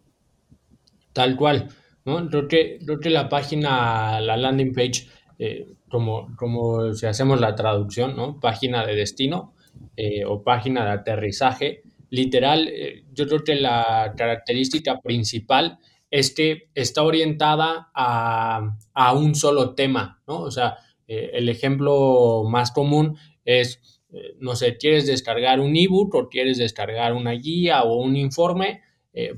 Tal 1.12 1.36
cual, 1.36 1.68
¿no? 2.04 2.28
Creo 2.28 2.48
que, 2.48 2.78
que 3.02 3.10
la 3.10 3.28
página, 3.28 4.20
la 4.20 4.36
landing 4.36 4.72
page, 4.72 5.08
eh, 5.40 5.68
como, 5.88 6.34
como 6.36 6.92
si 6.94 7.06
hacemos 7.06 7.40
la 7.40 7.54
traducción, 7.54 8.16
¿no? 8.16 8.40
Página 8.40 8.84
de 8.84 8.96
destino 8.96 9.54
eh, 9.96 10.24
o 10.24 10.42
página 10.42 10.84
de 10.84 10.90
aterrizaje. 10.90 11.82
Literal, 12.10 12.66
eh, 12.66 13.04
yo 13.12 13.28
creo 13.28 13.44
que 13.44 13.54
la 13.54 14.14
característica 14.16 15.00
principal 15.00 15.78
es 16.10 16.34
que 16.34 16.70
está 16.74 17.04
orientada 17.04 17.90
a, 17.94 18.76
a 18.94 19.12
un 19.12 19.36
solo 19.36 19.76
tema, 19.76 20.20
¿no? 20.26 20.40
O 20.40 20.50
sea, 20.50 20.78
el 21.06 21.48
ejemplo 21.48 22.44
más 22.44 22.70
común 22.70 23.16
es, 23.44 24.02
no 24.40 24.56
sé, 24.56 24.76
quieres 24.76 25.06
descargar 25.06 25.58
un 25.58 25.74
ebook 25.74 26.14
o 26.14 26.28
quieres 26.28 26.58
descargar 26.58 27.14
una 27.14 27.32
guía 27.32 27.82
o 27.84 27.96
un 27.96 28.14
informe, 28.14 28.82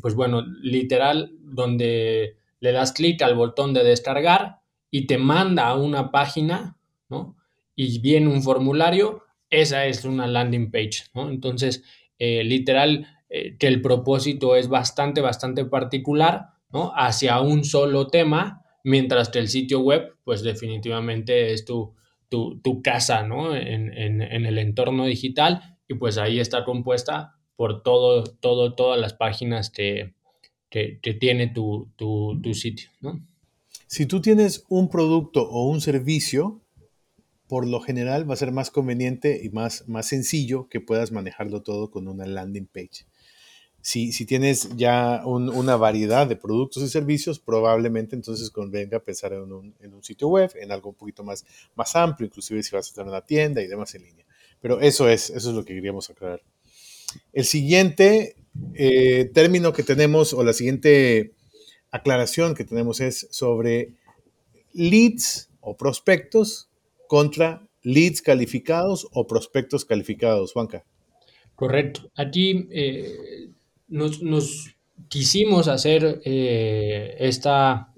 pues 0.00 0.16
bueno, 0.16 0.42
literal, 0.62 1.30
donde 1.42 2.38
le 2.58 2.72
das 2.72 2.92
clic 2.92 3.22
al 3.22 3.36
botón 3.36 3.72
de 3.72 3.84
descargar, 3.84 4.59
y 4.90 5.06
te 5.06 5.18
manda 5.18 5.68
a 5.68 5.76
una 5.76 6.10
página, 6.10 6.76
¿no? 7.08 7.36
Y 7.74 8.00
viene 8.00 8.28
un 8.28 8.42
formulario, 8.42 9.22
esa 9.48 9.86
es 9.86 10.04
una 10.04 10.26
landing 10.26 10.70
page, 10.70 11.04
¿no? 11.14 11.30
Entonces, 11.30 11.84
eh, 12.18 12.44
literal, 12.44 13.06
eh, 13.28 13.56
que 13.58 13.66
el 13.66 13.80
propósito 13.80 14.56
es 14.56 14.68
bastante, 14.68 15.20
bastante 15.20 15.64
particular, 15.64 16.48
¿no? 16.72 16.92
Hacia 16.94 17.40
un 17.40 17.64
solo 17.64 18.08
tema, 18.08 18.64
mientras 18.84 19.28
que 19.28 19.38
el 19.38 19.48
sitio 19.48 19.80
web, 19.80 20.16
pues 20.24 20.42
definitivamente 20.42 21.52
es 21.52 21.64
tu, 21.64 21.94
tu, 22.28 22.82
casa, 22.82 23.22
¿no? 23.22 23.56
En, 23.56 23.90
el 24.22 24.58
entorno 24.58 25.06
digital 25.06 25.78
y 25.88 25.94
pues 25.94 26.18
ahí 26.18 26.38
está 26.38 26.64
compuesta 26.64 27.34
por 27.56 27.82
todo, 27.82 28.24
todo, 28.24 28.74
todas 28.74 29.00
las 29.00 29.14
páginas 29.14 29.70
que, 29.70 30.14
que, 30.70 31.00
tiene 31.20 31.48
tu, 31.48 31.92
tu, 31.96 32.40
tu 32.40 32.54
sitio, 32.54 32.90
¿no? 33.00 33.20
Si 33.90 34.06
tú 34.06 34.20
tienes 34.22 34.66
un 34.68 34.88
producto 34.88 35.42
o 35.50 35.68
un 35.68 35.80
servicio, 35.80 36.62
por 37.48 37.66
lo 37.66 37.80
general 37.80 38.30
va 38.30 38.34
a 38.34 38.36
ser 38.36 38.52
más 38.52 38.70
conveniente 38.70 39.40
y 39.42 39.48
más, 39.48 39.88
más 39.88 40.06
sencillo 40.06 40.68
que 40.68 40.78
puedas 40.78 41.10
manejarlo 41.10 41.62
todo 41.62 41.90
con 41.90 42.06
una 42.06 42.24
landing 42.24 42.68
page. 42.68 43.06
Si, 43.80 44.12
si 44.12 44.26
tienes 44.26 44.68
ya 44.76 45.22
una 45.26 45.74
variedad 45.74 46.28
de 46.28 46.36
productos 46.36 46.84
y 46.84 46.88
servicios, 46.88 47.40
probablemente 47.40 48.14
entonces 48.14 48.50
convenga 48.50 49.00
pensar 49.00 49.32
en 49.32 49.50
un, 49.50 49.74
en 49.80 49.92
un, 49.92 50.04
sitio 50.04 50.28
web, 50.28 50.52
en 50.54 50.70
algo 50.70 50.90
un 50.90 50.94
poquito 50.94 51.24
más, 51.24 51.44
más 51.74 51.96
amplio, 51.96 52.28
inclusive 52.28 52.62
si 52.62 52.70
vas 52.70 52.92
a 52.92 52.94
tener 52.94 53.08
una 53.08 53.26
tienda 53.26 53.60
y 53.60 53.66
demás 53.66 53.92
en 53.96 54.04
línea. 54.04 54.24
Pero 54.60 54.80
eso 54.80 55.08
es, 55.08 55.30
eso 55.30 55.50
es 55.50 55.56
lo 55.56 55.64
que 55.64 55.74
queríamos 55.74 56.08
aclarar. 56.10 56.40
El 57.32 57.44
siguiente 57.44 58.36
eh, 58.74 59.32
término 59.34 59.72
que 59.72 59.82
tenemos, 59.82 60.32
o 60.32 60.44
la 60.44 60.52
siguiente 60.52 61.34
aclaración 61.90 62.54
que 62.54 62.64
tenemos 62.64 63.00
es 63.00 63.28
sobre 63.30 63.94
leads 64.72 65.50
o 65.60 65.76
prospectos 65.76 66.68
contra 67.08 67.66
leads 67.82 68.22
calificados 68.22 69.08
o 69.12 69.26
prospectos 69.26 69.84
calificados, 69.84 70.52
Juanca. 70.52 70.84
Correcto. 71.54 72.10
Aquí 72.14 72.68
eh, 72.70 73.50
nos, 73.88 74.74
quisimos 75.08 75.68
hacer 75.68 76.20
eh, 76.24 77.16
esta, 77.18 77.92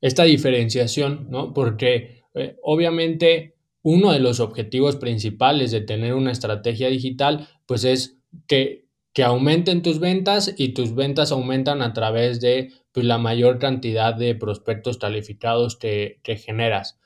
esta 0.00 0.24
diferenciación, 0.24 1.26
¿no? 1.30 1.52
Porque 1.52 2.22
eh, 2.34 2.56
obviamente 2.62 3.54
uno 3.82 4.12
de 4.12 4.20
los 4.20 4.40
objetivos 4.40 4.96
principales 4.96 5.70
de 5.70 5.80
tener 5.80 6.14
una 6.14 6.32
estrategia 6.32 6.88
digital, 6.88 7.48
pues 7.66 7.84
es 7.84 8.18
que 8.46 8.87
que 9.18 9.24
aumenten 9.24 9.82
tus 9.82 9.98
ventas 9.98 10.54
y 10.56 10.74
tus 10.74 10.94
ventas 10.94 11.32
aumentan 11.32 11.82
a 11.82 11.92
través 11.92 12.40
de 12.40 12.70
pues, 12.92 13.04
la 13.04 13.18
mayor 13.18 13.58
cantidad 13.58 14.14
de 14.14 14.36
prospectos 14.36 14.96
calificados 14.96 15.74
que, 15.74 16.20
generas. 16.24 17.00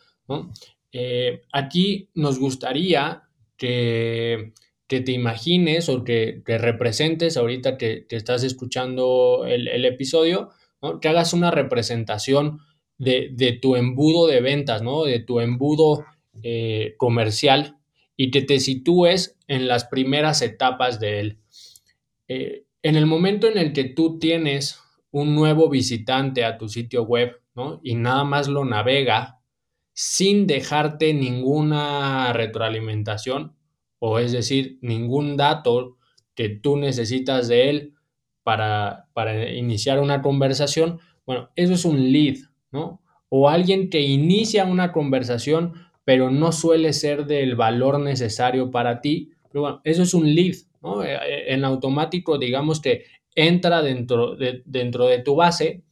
Eh, 0.92 1.40
aquí 1.54 2.10
nos 2.12 2.38
gustaría 2.38 3.22
que, 3.56 4.52
te 4.88 5.10
imagines 5.10 5.88
o 5.88 6.04
que, 6.04 6.42
representes 6.46 7.38
ahorita 7.38 7.78
que, 7.78 8.04
estás 8.10 8.44
escuchando 8.44 9.46
el, 9.46 9.86
episodio, 9.86 10.50
que 11.00 11.08
hagas 11.08 11.32
una 11.32 11.50
representación 11.50 12.58
de, 12.98 13.58
tu 13.62 13.74
embudo 13.74 14.26
de 14.26 14.42
ventas, 14.42 14.82
¿no? 14.82 15.04
de 15.04 15.18
tu 15.18 15.40
embudo 15.40 16.04
eh, 16.42 16.94
comercial 16.98 17.78
y 18.18 18.30
que 18.30 18.42
te 18.42 18.60
sitúes 18.60 19.38
en 19.48 19.66
las 19.66 19.86
primeras 19.86 20.42
etapas 20.42 21.00
de 21.00 21.20
él. 21.20 21.41
Eh, 22.28 22.64
en 22.82 22.96
el 22.96 23.06
momento 23.06 23.46
en 23.46 23.58
el 23.58 23.72
que 23.72 23.84
tú 23.84 24.18
tienes 24.18 24.80
un 25.10 25.34
nuevo 25.34 25.68
visitante 25.68 26.44
a 26.44 26.58
tu 26.58 26.68
sitio 26.68 27.04
web, 27.04 27.40
¿no? 27.54 27.80
Y 27.82 27.94
nada 27.94 28.24
más 28.24 28.48
lo 28.48 28.64
navega 28.64 29.40
sin 29.92 30.46
dejarte 30.46 31.12
ninguna 31.12 32.32
retroalimentación, 32.32 33.54
o 33.98 34.18
es 34.18 34.32
decir, 34.32 34.78
ningún 34.80 35.36
dato 35.36 35.98
que 36.34 36.48
tú 36.48 36.76
necesitas 36.76 37.46
de 37.48 37.70
él 37.70 37.94
para, 38.42 39.08
para 39.12 39.52
iniciar 39.52 40.00
una 40.00 40.22
conversación, 40.22 40.98
bueno, 41.26 41.50
eso 41.56 41.74
es 41.74 41.84
un 41.84 42.10
lead, 42.10 42.36
¿no? 42.72 43.02
O 43.28 43.48
alguien 43.48 43.90
que 43.90 44.00
inicia 44.00 44.64
una 44.64 44.92
conversación, 44.92 45.74
pero 46.04 46.30
no 46.30 46.52
suele 46.52 46.92
ser 46.92 47.26
del 47.26 47.54
valor 47.54 48.00
necesario 48.00 48.70
para 48.70 49.00
ti, 49.00 49.30
pero 49.50 49.62
bueno, 49.62 49.80
eso 49.84 50.02
es 50.02 50.14
un 50.14 50.34
lead, 50.34 50.56
¿no? 50.82 51.02
Eh, 51.02 51.14
eh, 51.14 51.44
en 51.54 51.64
automático, 51.64 52.38
digamos 52.38 52.80
que 52.80 53.04
entra 53.34 53.82
dentro 53.82 54.36
de, 54.36 54.62
dentro 54.64 55.06
de 55.06 55.20
tu 55.20 55.36
base, 55.36 55.84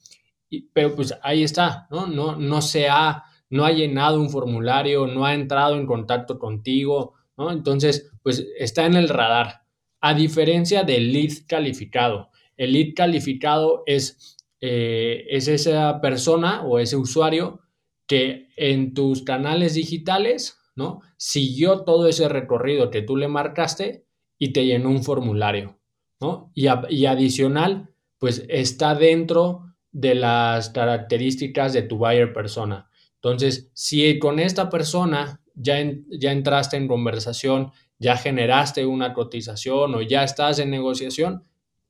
pero 0.72 0.94
pues 0.94 1.14
ahí 1.22 1.42
está, 1.42 1.86
¿no? 1.90 2.06
No, 2.06 2.36
no 2.36 2.60
se 2.60 2.88
ha, 2.88 3.24
no 3.48 3.64
ha 3.64 3.72
llenado 3.72 4.20
un 4.20 4.30
formulario, 4.30 5.06
no 5.06 5.24
ha 5.24 5.34
entrado 5.34 5.76
en 5.76 5.86
contacto 5.86 6.38
contigo, 6.38 7.14
¿no? 7.36 7.50
Entonces, 7.50 8.10
pues 8.22 8.46
está 8.58 8.86
en 8.86 8.94
el 8.94 9.08
radar. 9.08 9.62
A 10.00 10.14
diferencia 10.14 10.82
del 10.82 11.12
lead 11.12 11.32
calificado, 11.46 12.30
el 12.56 12.72
lead 12.72 12.94
calificado 12.94 13.82
es, 13.86 14.36
eh, 14.60 15.26
es 15.30 15.48
esa 15.48 16.00
persona 16.00 16.62
o 16.62 16.78
ese 16.78 16.96
usuario 16.96 17.60
que 18.06 18.48
en 18.56 18.92
tus 18.92 19.22
canales 19.22 19.74
digitales, 19.74 20.58
¿no? 20.74 21.00
Siguió 21.16 21.84
todo 21.84 22.08
ese 22.08 22.28
recorrido 22.28 22.90
que 22.90 23.02
tú 23.02 23.16
le 23.16 23.28
marcaste 23.28 24.04
y 24.40 24.52
te 24.52 24.66
llenó 24.66 24.88
un 24.88 25.04
formulario, 25.04 25.78
¿no? 26.20 26.50
Y, 26.54 26.66
y 26.88 27.06
adicional, 27.06 27.90
pues 28.18 28.44
está 28.48 28.96
dentro 28.96 29.66
de 29.92 30.16
las 30.16 30.70
características 30.70 31.72
de 31.72 31.82
tu 31.82 31.98
buyer 31.98 32.32
persona. 32.32 32.90
Entonces, 33.16 33.70
si 33.74 34.18
con 34.18 34.40
esta 34.40 34.70
persona 34.70 35.40
ya, 35.54 35.76
ya 36.08 36.32
entraste 36.32 36.78
en 36.78 36.88
conversación, 36.88 37.70
ya 37.98 38.16
generaste 38.16 38.86
una 38.86 39.12
cotización 39.12 39.94
o 39.94 40.00
ya 40.00 40.24
estás 40.24 40.58
en 40.58 40.70
negociación, 40.70 41.44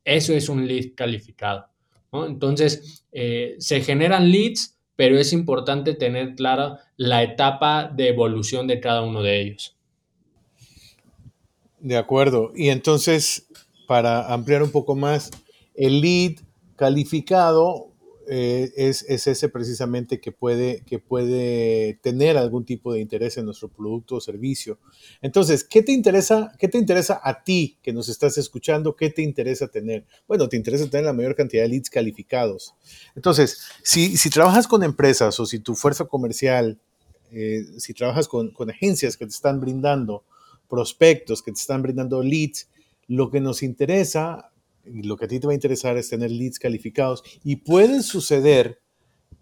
eso 0.04 0.34
es 0.34 0.48
un 0.48 0.66
lead 0.66 0.94
calificado. 0.96 1.66
Entonces, 2.12 3.04
eh, 3.12 3.54
se 3.58 3.80
generan 3.80 4.32
leads, 4.32 4.76
pero 4.96 5.16
es 5.18 5.32
importante 5.32 5.94
tener 5.94 6.34
clara 6.34 6.80
la 6.96 7.22
etapa 7.22 7.84
de 7.94 8.08
evolución 8.08 8.66
de 8.66 8.80
cada 8.80 9.02
uno 9.02 9.22
de 9.22 9.40
ellos. 9.40 9.76
De 11.80 11.96
acuerdo. 11.96 12.52
Y 12.54 12.68
entonces, 12.68 13.46
para 13.86 14.32
ampliar 14.32 14.62
un 14.62 14.70
poco 14.70 14.94
más, 14.94 15.30
el 15.74 16.00
lead 16.00 16.36
calificado 16.76 17.90
eh, 18.32 18.70
es, 18.76 19.02
ese 19.08 19.48
precisamente 19.48 20.20
que 20.20 20.30
puede, 20.30 20.84
que 20.84 21.00
puede 21.00 21.98
tener 22.00 22.36
algún 22.36 22.64
tipo 22.64 22.92
de 22.92 23.00
interés 23.00 23.36
en 23.38 23.44
nuestro 23.46 23.68
producto 23.68 24.14
o 24.14 24.20
servicio. 24.20 24.78
Entonces, 25.20 25.64
¿qué 25.64 25.82
te 25.82 25.90
interesa, 25.90 26.52
qué 26.56 26.68
te 26.68 26.78
interesa 26.78 27.20
a 27.24 27.42
ti 27.42 27.78
que 27.82 27.92
nos 27.92 28.08
estás 28.08 28.38
escuchando? 28.38 28.94
¿Qué 28.94 29.10
te 29.10 29.22
interesa 29.22 29.66
tener? 29.66 30.06
Bueno, 30.28 30.48
te 30.48 30.56
interesa 30.56 30.88
tener 30.88 31.06
la 31.06 31.12
mayor 31.12 31.34
cantidad 31.34 31.64
de 31.64 31.70
leads 31.70 31.90
calificados. 31.90 32.74
Entonces, 33.16 33.62
si, 33.82 34.16
si 34.16 34.30
trabajas 34.30 34.68
con 34.68 34.84
empresas 34.84 35.40
o 35.40 35.46
si 35.46 35.58
tu 35.58 35.74
fuerza 35.74 36.04
comercial, 36.04 36.78
eh, 37.32 37.64
si 37.78 37.94
trabajas 37.94 38.28
con, 38.28 38.52
con 38.52 38.70
agencias 38.70 39.16
que 39.16 39.24
te 39.24 39.32
están 39.32 39.60
brindando 39.60 40.22
prospectos, 40.70 41.42
que 41.42 41.52
te 41.52 41.60
están 41.60 41.82
brindando 41.82 42.22
leads, 42.22 42.70
lo 43.08 43.30
que 43.30 43.40
nos 43.40 43.62
interesa 43.62 44.50
lo 44.84 45.16
que 45.16 45.26
a 45.26 45.28
ti 45.28 45.40
te 45.40 45.46
va 45.46 45.52
a 45.52 45.54
interesar 45.54 45.96
es 45.96 46.08
tener 46.08 46.30
leads 46.30 46.58
calificados 46.58 47.22
y 47.44 47.56
puede 47.56 48.02
suceder 48.02 48.80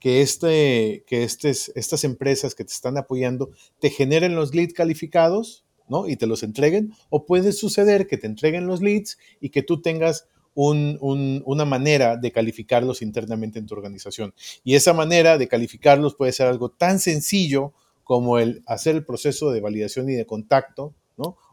que, 0.00 0.20
este, 0.22 1.04
que 1.06 1.24
estas 1.24 2.04
empresas 2.04 2.54
que 2.54 2.64
te 2.64 2.72
están 2.72 2.96
apoyando 2.96 3.50
te 3.80 3.90
generen 3.90 4.34
los 4.34 4.54
leads 4.54 4.74
calificados, 4.74 5.64
¿no? 5.88 6.08
Y 6.08 6.16
te 6.16 6.26
los 6.26 6.42
entreguen, 6.42 6.92
o 7.10 7.26
puede 7.26 7.52
suceder 7.52 8.06
que 8.06 8.18
te 8.18 8.26
entreguen 8.26 8.66
los 8.66 8.80
leads 8.80 9.18
y 9.40 9.50
que 9.50 9.62
tú 9.62 9.80
tengas 9.80 10.28
una 10.54 11.64
manera 11.64 12.16
de 12.16 12.32
calificarlos 12.32 13.00
internamente 13.00 13.60
en 13.60 13.66
tu 13.66 13.74
organización. 13.74 14.34
Y 14.64 14.74
esa 14.74 14.92
manera 14.92 15.38
de 15.38 15.46
calificarlos 15.46 16.16
puede 16.16 16.32
ser 16.32 16.48
algo 16.48 16.68
tan 16.70 16.98
sencillo 16.98 17.74
como 18.02 18.40
el 18.40 18.64
hacer 18.66 18.96
el 18.96 19.04
proceso 19.04 19.52
de 19.52 19.60
validación 19.60 20.08
y 20.08 20.14
de 20.14 20.26
contacto. 20.26 20.94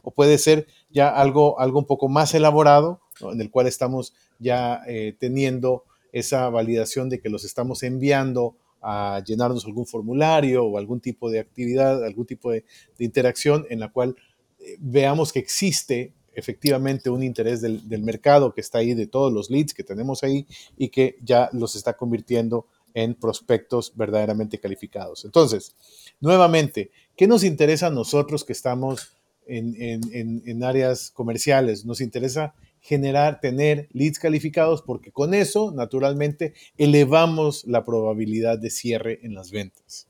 O 0.06 0.12
puede 0.12 0.38
ser 0.38 0.68
ya 0.90 1.10
algo, 1.10 1.60
algo 1.60 1.80
un 1.80 1.86
poco 1.86 2.08
más 2.08 2.34
elaborado, 2.34 3.02
en 3.22 3.42
el 3.42 3.52
cual 3.52 3.68
estamos 3.68 4.14
ya 4.40 4.82
eh, 4.88 5.16
teniendo 5.20 5.84
esa 6.12 6.50
validación 6.50 7.10
de 7.10 7.20
que 7.20 7.30
los 7.30 7.44
estamos 7.44 7.84
enviando 7.84 8.56
a 8.82 9.22
llenarnos 9.26 9.66
algún 9.66 9.88
formulario 9.88 10.64
o 10.64 10.78
algún 10.78 11.02
tipo 11.02 11.30
de 11.30 11.40
actividad, 11.40 12.04
algún 12.06 12.26
tipo 12.26 12.52
de, 12.52 12.64
interacción 13.00 13.66
en 13.70 13.80
la 13.80 13.92
cual 13.92 14.16
eh, 14.60 14.78
veamos 14.80 15.34
que 15.34 15.40
existe 15.40 16.14
efectivamente 16.36 17.10
un 17.10 17.24
interés 17.24 17.62
del, 17.62 17.82
mercado 18.04 18.54
que 18.54 18.62
está 18.62 18.78
ahí, 18.78 18.94
de 18.94 19.08
todos 19.08 19.34
los 19.34 19.50
leads 19.50 19.74
que 19.74 19.84
tenemos 19.84 20.24
ahí 20.24 20.46
y 20.78 20.90
que 20.90 21.18
ya 21.24 21.50
los 21.54 21.76
está 21.76 21.94
convirtiendo 21.94 22.68
en 22.94 23.16
prospectos 23.16 23.92
verdaderamente 23.96 24.60
calificados. 24.60 25.26
Entonces, 25.26 25.76
nuevamente, 26.20 26.92
¿qué 27.16 27.28
nos 27.28 27.44
interesa 27.44 27.88
a 27.88 27.92
nosotros 27.92 28.44
que 28.44 28.54
estamos 28.54 29.16
en, 29.48 30.64
áreas 30.64 31.12
comerciales. 31.12 31.86
Nos 31.86 32.02
interesa 32.02 32.54
generar, 32.80 33.40
tener 33.40 33.88
leads 33.92 34.20
calificados 34.20 34.82
porque 34.82 35.12
con 35.12 35.34
eso, 35.34 35.72
naturalmente, 35.72 36.54
elevamos 36.78 37.66
la 37.66 37.84
probabilidad 37.84 38.60
de 38.60 38.70
cierre 38.70 39.20
en 39.24 39.34
las 39.34 39.52
ventas. 39.52 40.08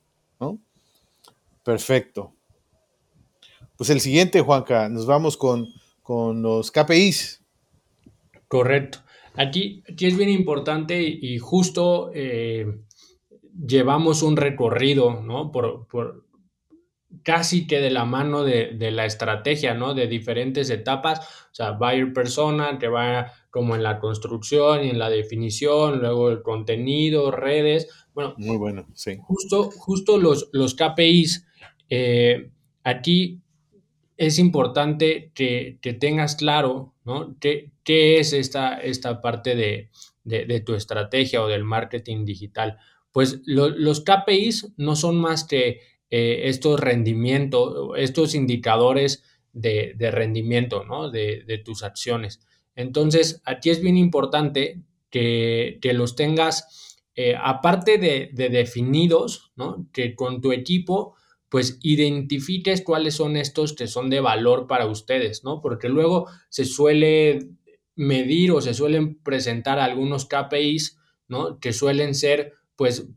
Perfecto. 1.64 2.36
Pues 3.76 3.90
el 3.90 4.00
siguiente, 4.00 4.40
Juanca, 4.40 4.88
nos 4.88 5.08
vamos 5.08 5.36
con, 5.36 5.68
los 6.08 6.72
KPIs. 6.72 7.44
Correcto. 8.48 9.00
Aquí, 9.34 9.84
aquí 9.92 10.06
es 10.06 10.16
bien 10.16 10.30
importante 10.30 11.02
y 11.02 11.40
justo 11.40 12.12
eh, 12.14 12.68
llevamos 13.68 14.22
un 14.22 14.38
recorrido, 14.38 15.22
¿no? 15.22 15.52
Por, 15.52 15.88
por, 15.88 16.25
casi 17.24 17.68
que 17.68 17.80
de 17.80 17.90
la 17.90 18.06
mano 18.06 18.44
de, 18.44 18.92
la 18.92 19.06
estrategia, 19.06 19.74
¿no? 19.74 19.94
De 19.94 20.08
diferentes 20.08 20.70
etapas, 20.70 21.20
o 21.20 21.54
sea, 21.56 21.72
buyer 21.72 22.14
persona 22.14 22.78
que 22.80 22.88
va 22.88 23.32
como 23.50 23.76
en 23.76 23.84
la 23.84 24.00
construcción 24.00 24.84
y 24.84 24.90
en 24.90 25.00
la 25.00 25.10
definición, 25.10 26.00
luego 26.00 26.30
el 26.30 26.42
contenido, 26.42 27.32
redes, 27.32 27.88
bueno. 28.14 28.34
Muy 28.38 28.58
bueno, 28.58 28.88
sí. 28.94 29.18
Justo, 29.22 29.70
justo 29.72 30.18
los, 30.18 30.50
los 30.54 30.76
KPIs, 30.76 31.46
eh, 31.90 32.50
aquí 32.84 33.42
es 34.18 34.40
importante 34.40 35.32
que, 35.34 35.80
tengas 36.00 36.36
claro, 36.36 36.94
¿no? 37.04 37.36
¿Qué, 37.40 37.72
qué 37.84 38.20
es 38.20 38.34
esta, 38.34 38.78
esta 38.78 39.22
parte 39.22 39.56
de, 39.56 40.60
tu 40.62 40.74
estrategia 40.74 41.42
o 41.42 41.48
del 41.48 41.64
marketing 41.64 42.26
digital? 42.26 42.78
Pues 43.12 43.42
los 43.46 44.02
KPIs 44.02 44.74
no 44.78 44.96
son 44.96 45.18
más 45.18 45.44
que 45.44 45.80
eh, 46.10 46.42
estos 46.46 46.80
rendimientos, 46.80 47.92
estos 47.98 48.36
indicadores 48.36 49.24
de, 49.54 49.96
rendimiento 50.12 50.84
¿no? 50.84 51.10
de, 51.10 51.62
tus 51.64 51.84
acciones. 51.84 52.42
Entonces, 52.76 53.42
aquí 53.46 53.70
es 53.70 53.82
bien 53.82 53.98
importante 53.98 54.82
que, 55.10 55.80
los 55.94 56.16
tengas, 56.16 57.00
eh, 57.16 57.36
aparte 57.42 57.98
de, 57.98 58.30
definidos, 58.50 59.52
¿no? 59.56 59.88
que 59.94 60.16
con 60.16 60.42
tu 60.42 60.52
equipo 60.52 61.16
pues 61.50 61.80
identifiques 61.84 62.82
cuáles 62.82 63.14
son 63.16 63.38
estos 63.38 63.74
que 63.74 63.88
son 63.88 64.10
de 64.10 64.20
valor 64.20 64.68
para 64.68 64.88
ustedes, 64.88 65.46
¿no? 65.46 65.62
Porque 65.62 65.88
luego 65.88 66.28
se 66.50 66.66
suele 66.66 67.48
medir 67.96 68.52
o 68.52 68.60
se 68.60 68.74
suelen 68.74 69.16
presentar 69.24 69.80
algunos 69.80 70.26
KPIs, 70.26 71.00
¿no? 71.30 71.60
Que 71.60 71.72
suelen 71.72 72.14
ser 72.14 72.54
pues 72.76 73.08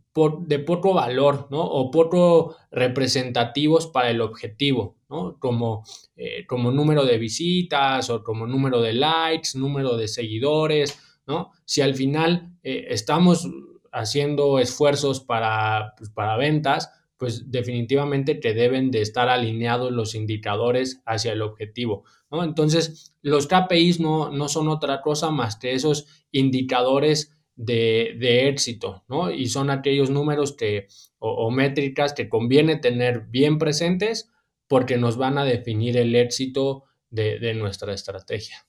de 0.47 0.59
poco 0.61 0.95
valor, 0.95 1.49
¿no? 1.51 1.63
O 1.63 1.91
poco 1.91 2.57
representativos 2.71 3.87
para 3.87 4.11
el 4.11 4.21
objetivo, 4.21 4.97
¿no? 5.09 5.39
Como, 5.39 5.85
eh, 6.17 6.47
como 6.47 6.71
número 6.71 7.05
de 7.05 7.19
visitas 7.19 8.09
o 8.11 8.23
como 8.23 8.47
número 8.47 8.81
de 8.81 8.93
likes, 8.93 9.51
número 9.55 9.97
de 9.97 10.09
seguidores, 10.09 10.99
¿no? 11.27 11.51
Si 11.65 11.81
al 11.81 11.95
final 11.95 12.53
eh, 12.63 12.87
estamos 12.91 13.49
haciendo 13.93 14.59
esfuerzos 14.59 15.21
para, 15.21 15.95
pues, 15.97 16.11
para 16.11 16.37
ventas, 16.37 16.91
pues 17.17 17.51
definitivamente 17.51 18.37
te 18.37 18.55
deben 18.55 18.93
de 18.93 19.03
estar 19.03 19.29
alineados 19.29 19.91
los 19.91 20.15
indicadores 20.15 21.03
hacia 21.05 21.33
el 21.33 21.43
objetivo, 21.43 22.05
¿no? 22.31 22.45
Entonces, 22.45 23.13
los 23.23 23.49
KPIs 23.49 23.99
no, 23.99 24.31
no 24.31 24.49
son 24.49 24.69
otra 24.69 25.01
cosa 25.01 25.33
más 25.33 25.57
que 25.57 25.73
esos 25.73 26.07
indicadores 26.31 27.38
de, 27.59 28.49
éxito, 28.49 29.05
¿no? 29.09 29.31
Y 29.31 29.49
son 29.49 29.69
aquellos 29.69 30.09
números 30.09 30.55
que, 30.57 30.87
o, 31.19 31.51
métricas 31.51 32.15
que 32.15 32.29
conviene 32.29 32.77
tener 32.77 33.27
bien 33.29 33.59
presentes 33.59 34.31
porque 34.69 34.97
nos 34.97 35.17
van 35.17 35.39
a 35.39 35.45
definir 35.45 35.97
el 35.97 36.15
éxito 36.15 36.85
de, 37.11 37.39
de 37.39 37.55
nuestra 37.55 37.93
estrategia. 37.93 38.67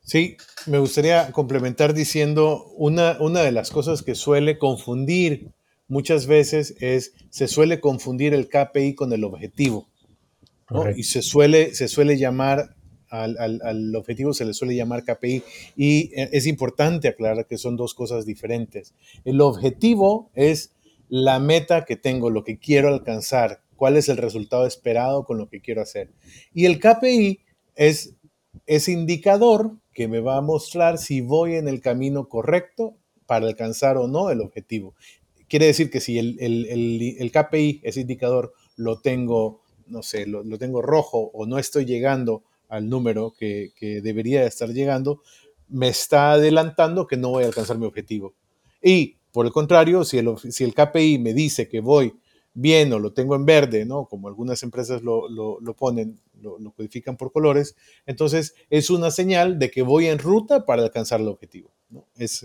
Sí, 0.00 0.36
me 0.66 0.78
gustaría 0.78 1.32
complementar 1.32 1.92
diciendo 1.92 2.64
una, 2.76 3.16
una 3.18 3.40
de 3.40 3.50
las 3.50 3.70
cosas 3.70 4.02
que 4.02 4.14
suele 4.14 4.56
confundir 4.56 5.52
muchas 5.88 6.26
veces 6.26 6.76
es, 6.80 7.14
se 7.30 7.48
suele 7.48 7.80
confundir 7.80 8.34
el 8.34 8.48
KPI 8.48 8.94
con 8.94 9.12
el 9.12 9.24
objetivo. 9.24 9.88
Y 10.96 11.04
se 11.04 11.22
suele, 11.22 11.74
se 11.74 11.86
suele 11.86 12.18
llamar, 12.18 12.75
al, 13.10 13.36
al, 13.38 13.60
al, 13.62 13.94
objetivo 13.94 14.32
se 14.32 14.44
le 14.44 14.54
suele 14.54 14.74
llamar 14.74 15.04
KPI. 15.04 15.42
Y 15.76 16.12
eh, 16.14 16.30
es 16.32 16.46
importante 16.46 17.08
aclarar 17.08 17.46
que 17.46 17.58
son 17.58 17.76
dos 17.76 17.94
cosas 17.94 18.26
diferentes. 18.26 18.94
El 19.24 19.40
objetivo 19.40 20.30
es 20.34 20.72
la 21.08 21.38
meta 21.38 21.84
que 21.84 21.96
tengo, 21.96 22.30
lo 22.30 22.44
que 22.44 22.58
quiero 22.58 22.88
alcanzar, 22.88 23.62
cuál 23.76 23.96
es 23.96 24.08
el 24.08 24.16
resultado 24.16 24.66
esperado 24.66 25.24
con 25.24 25.38
lo 25.38 25.48
que 25.48 25.60
quiero 25.60 25.82
hacer. 25.82 26.10
Y 26.52 26.66
el 26.66 26.80
KPI 26.80 27.40
es 27.74 28.14
ese 28.66 28.92
indicador 28.92 29.72
que 29.92 30.08
me 30.08 30.20
va 30.20 30.36
a 30.36 30.42
mostrar 30.42 30.98
si 30.98 31.20
voy 31.20 31.54
en 31.54 31.68
el 31.68 31.80
camino 31.80 32.28
correcto 32.28 32.96
para 33.26 33.46
alcanzar 33.46 33.96
o 33.96 34.08
no 34.08 34.30
el 34.30 34.40
objetivo. 34.40 34.94
Quiere 35.48 35.66
decir 35.66 35.90
que 35.90 36.00
si 36.00 36.18
el, 36.18 36.36
el, 36.40 36.66
el, 36.66 37.16
el 37.18 37.32
KPI, 37.32 37.80
ese 37.84 38.00
indicador, 38.00 38.52
lo 38.76 39.00
tengo, 39.00 39.62
no 39.86 40.02
sé, 40.02 40.26
lo, 40.26 40.42
lo, 40.42 40.58
tengo 40.58 40.82
rojo 40.82 41.30
o 41.32 41.46
no 41.46 41.58
estoy 41.58 41.84
llegando 41.84 42.42
al 42.68 42.88
número 42.88 43.34
que, 43.38 43.72
debería 44.02 44.44
estar 44.44 44.70
llegando, 44.70 45.22
me 45.68 45.88
está 45.88 46.32
adelantando 46.32 47.06
que 47.06 47.16
no 47.16 47.30
voy 47.30 47.44
a 47.44 47.46
alcanzar 47.46 47.78
mi 47.78 47.86
objetivo. 47.86 48.34
Y 48.82 49.16
por 49.32 49.46
el 49.46 49.52
contrario, 49.52 50.04
si 50.04 50.18
el, 50.18 50.36
si 50.38 50.70
KPI 50.70 51.18
me 51.18 51.34
dice 51.34 51.68
que 51.68 51.80
voy 51.80 52.14
bien 52.54 52.92
o 52.92 52.98
lo 52.98 53.12
tengo 53.12 53.36
en 53.36 53.44
verde, 53.44 53.84
¿no? 53.84 54.06
Como 54.06 54.28
algunas 54.28 54.62
empresas 54.62 55.02
lo, 55.02 55.26
ponen, 55.76 56.18
lo, 56.40 56.58
codifican 56.72 57.16
por 57.16 57.32
colores, 57.32 57.76
entonces 58.06 58.54
es 58.70 58.88
una 58.88 59.10
señal 59.10 59.58
de 59.58 59.70
que 59.70 59.82
voy 59.82 60.06
en 60.06 60.18
ruta 60.18 60.64
para 60.64 60.82
alcanzar 60.82 61.20
el 61.20 61.28
objetivo. 61.28 61.70
¿no? 61.90 62.06
Es, 62.16 62.42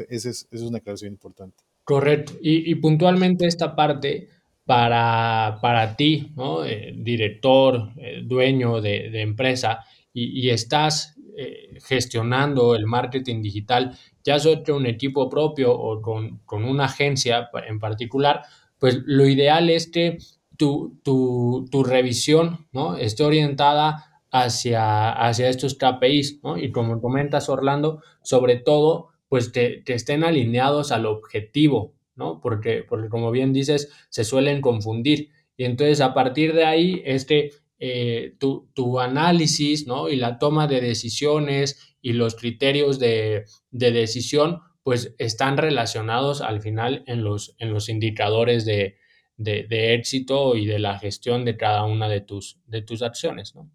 una 0.52 0.80
aclaración 0.80 1.14
importante. 1.14 1.64
Correcto. 1.84 2.34
Y, 2.42 2.70
y 2.70 2.76
puntualmente 2.76 3.48
esta 3.48 3.76
parte 3.76 4.28
para, 4.66 5.60
para 5.62 5.96
ti, 5.96 6.32
¿no? 6.36 6.66
Eh, 6.66 6.94
director, 6.96 7.92
eh, 7.98 8.22
dueño 8.24 8.80
de, 8.80 9.10
de 9.10 9.22
empresa, 9.22 9.80
y, 10.14 10.48
y 10.48 10.50
estás 10.50 11.16
eh, 11.38 11.80
gestionando 11.84 12.76
el 12.76 12.86
marketing 12.86 13.42
digital, 13.42 13.98
ya 14.24 14.38
sea 14.40 14.64
con 14.64 14.76
un 14.76 14.86
equipo 14.86 15.30
propio 15.30 15.74
o 15.74 16.02
con, 16.02 16.40
con 16.46 16.66
una 16.66 16.86
agencia 16.86 17.50
en 17.68 17.80
particular, 17.80 18.44
pues 18.80 19.00
lo 19.06 19.26
ideal 19.28 19.70
es 19.70 19.90
que 19.90 20.18
tu, 20.58 21.00
tu, 21.04 21.68
tu 21.72 21.84
revisión 21.84 22.68
¿no? 22.72 22.98
esté 22.98 23.24
orientada 23.24 24.22
hacia, 24.32 25.12
hacia 25.12 25.50
estos 25.50 25.76
KPIs, 25.76 26.42
¿no? 26.44 26.58
Y 26.58 26.72
como 26.72 27.02
comentas, 27.02 27.50
Orlando, 27.50 28.02
sobre 28.24 28.58
todo, 28.58 29.10
pues 29.30 29.50
que, 29.50 29.84
que 29.86 29.94
estén 29.94 30.24
alineados 30.24 30.92
al 30.92 31.06
objetivo, 31.06 31.94
¿no? 32.16 32.42
Porque, 32.42 32.84
porque 32.88 33.10
como 33.10 33.32
bien 33.32 33.54
dices, 33.54 33.92
se 34.10 34.24
suelen 34.24 34.62
confundir. 34.62 35.30
Y 35.58 35.66
entonces 35.66 36.02
a 36.02 36.14
partir 36.14 36.54
de 36.54 36.66
ahí, 36.66 37.02
este, 37.06 37.52
eh, 37.84 38.36
tu, 38.38 38.70
tu, 38.76 39.00
análisis, 39.00 39.88
¿no? 39.88 40.08
Y 40.08 40.16
la 40.16 40.38
toma 40.38 40.68
de 40.68 40.82
decisiones 40.82 41.98
y 42.00 42.14
los 42.14 42.36
criterios 42.36 43.00
de, 43.00 43.46
de 43.72 43.92
decisión, 43.92 44.60
pues 44.84 45.16
están 45.18 45.58
relacionados 45.58 46.42
al 46.42 46.62
final 46.62 47.04
en 47.08 47.24
los, 47.24 47.56
en 47.58 47.74
los 47.74 47.90
indicadores 47.90 48.66
de, 48.66 48.98
de, 49.36 49.96
éxito 49.96 50.56
y 50.56 50.68
de 50.68 50.78
la 50.78 51.00
gestión 51.00 51.44
de 51.44 51.58
cada 51.58 51.84
una 51.86 52.08
de 52.08 52.22
tus, 52.22 52.60
de 52.68 52.84
tus 52.84 53.02
acciones, 53.02 53.56
¿no? 53.56 53.68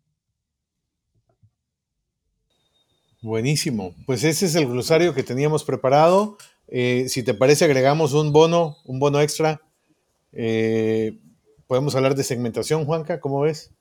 Buenísimo. 3.23 3.93
Pues 4.07 4.23
ese 4.23 4.47
es 4.47 4.55
el 4.55 4.67
glosario 4.67 5.15
que 5.15 5.25
teníamos 5.25 5.65
preparado. 5.65 6.39
Eh, 6.69 7.07
si 7.09 7.25
te 7.25 7.35
parece, 7.35 7.65
agregamos 7.65 8.13
un 8.13 8.33
bono, 8.33 8.77
un 8.85 9.01
bono 9.01 9.21
extra. 9.21 9.63
Eh, 10.31 11.19
podemos 11.67 11.97
hablar 11.97 12.15
de 12.15 12.23
segmentación, 12.23 12.85
Juanca, 12.85 13.19
¿cómo 13.19 13.41
ves? 13.41 13.76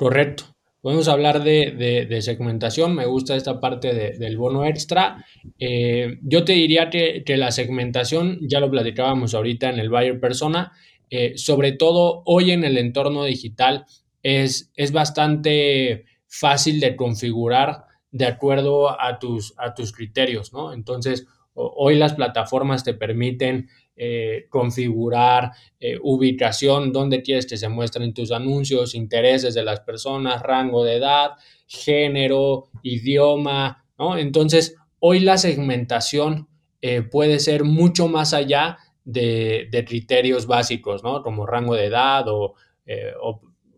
Correcto. 0.00 0.44
Podemos 0.80 1.08
hablar 1.08 1.44
de, 1.44 2.06
de, 2.08 2.22
segmentación, 2.22 2.94
me 2.94 3.04
gusta 3.04 3.36
esta 3.36 3.60
parte 3.60 3.92
de, 3.92 4.12
del 4.12 4.38
bono 4.38 4.64
extra. 4.64 5.26
Eh, 5.58 6.16
yo 6.22 6.42
te 6.42 6.54
diría 6.54 6.88
que, 6.88 7.22
que, 7.22 7.36
la 7.36 7.50
segmentación, 7.50 8.38
ya 8.48 8.60
lo 8.60 8.70
platicábamos 8.70 9.34
ahorita 9.34 9.68
en 9.68 9.78
el 9.78 9.90
buyer 9.90 10.18
persona, 10.18 10.72
eh, 11.10 11.36
sobre 11.36 11.72
todo 11.72 12.22
hoy 12.24 12.50
en 12.52 12.64
el 12.64 12.78
entorno 12.78 13.24
digital, 13.24 13.84
es, 14.22 14.72
es 14.74 14.90
bastante 14.90 16.06
fácil 16.26 16.80
de 16.80 16.96
configurar 16.96 17.84
de 18.10 18.24
acuerdo 18.24 18.98
a 18.98 19.18
tus, 19.18 19.52
a 19.58 19.74
tus 19.74 19.92
criterios, 19.92 20.54
¿no? 20.54 20.72
Entonces, 20.72 21.26
hoy 21.52 21.96
las 21.96 22.14
plataformas 22.14 22.84
te 22.84 22.94
permiten 22.94 23.68
eh, 24.02 24.46
configurar 24.48 25.52
eh, 25.78 25.98
ubicación, 26.02 26.90
dónde 26.90 27.20
quieres 27.20 27.44
que 27.44 27.58
se 27.58 27.68
muestren 27.68 28.14
tus 28.14 28.32
anuncios, 28.32 28.94
intereses 28.94 29.52
de 29.52 29.62
las 29.62 29.80
personas, 29.80 30.40
rango 30.40 30.84
de 30.84 30.96
edad, 30.96 31.32
género, 31.66 32.70
idioma, 32.82 33.84
¿no? 33.98 34.16
Entonces, 34.16 34.74
hoy 35.00 35.20
la 35.20 35.36
segmentación 35.36 36.48
eh, 36.80 37.02
puede 37.02 37.40
ser 37.40 37.64
mucho 37.64 38.08
más 38.08 38.32
allá 38.32 38.78
de, 39.04 39.68
criterios 39.86 40.46
básicos, 40.46 41.04
¿no? 41.04 41.22
Como 41.22 41.44
rango 41.44 41.74
de 41.74 41.84
edad 41.84 42.24
o, 42.28 42.54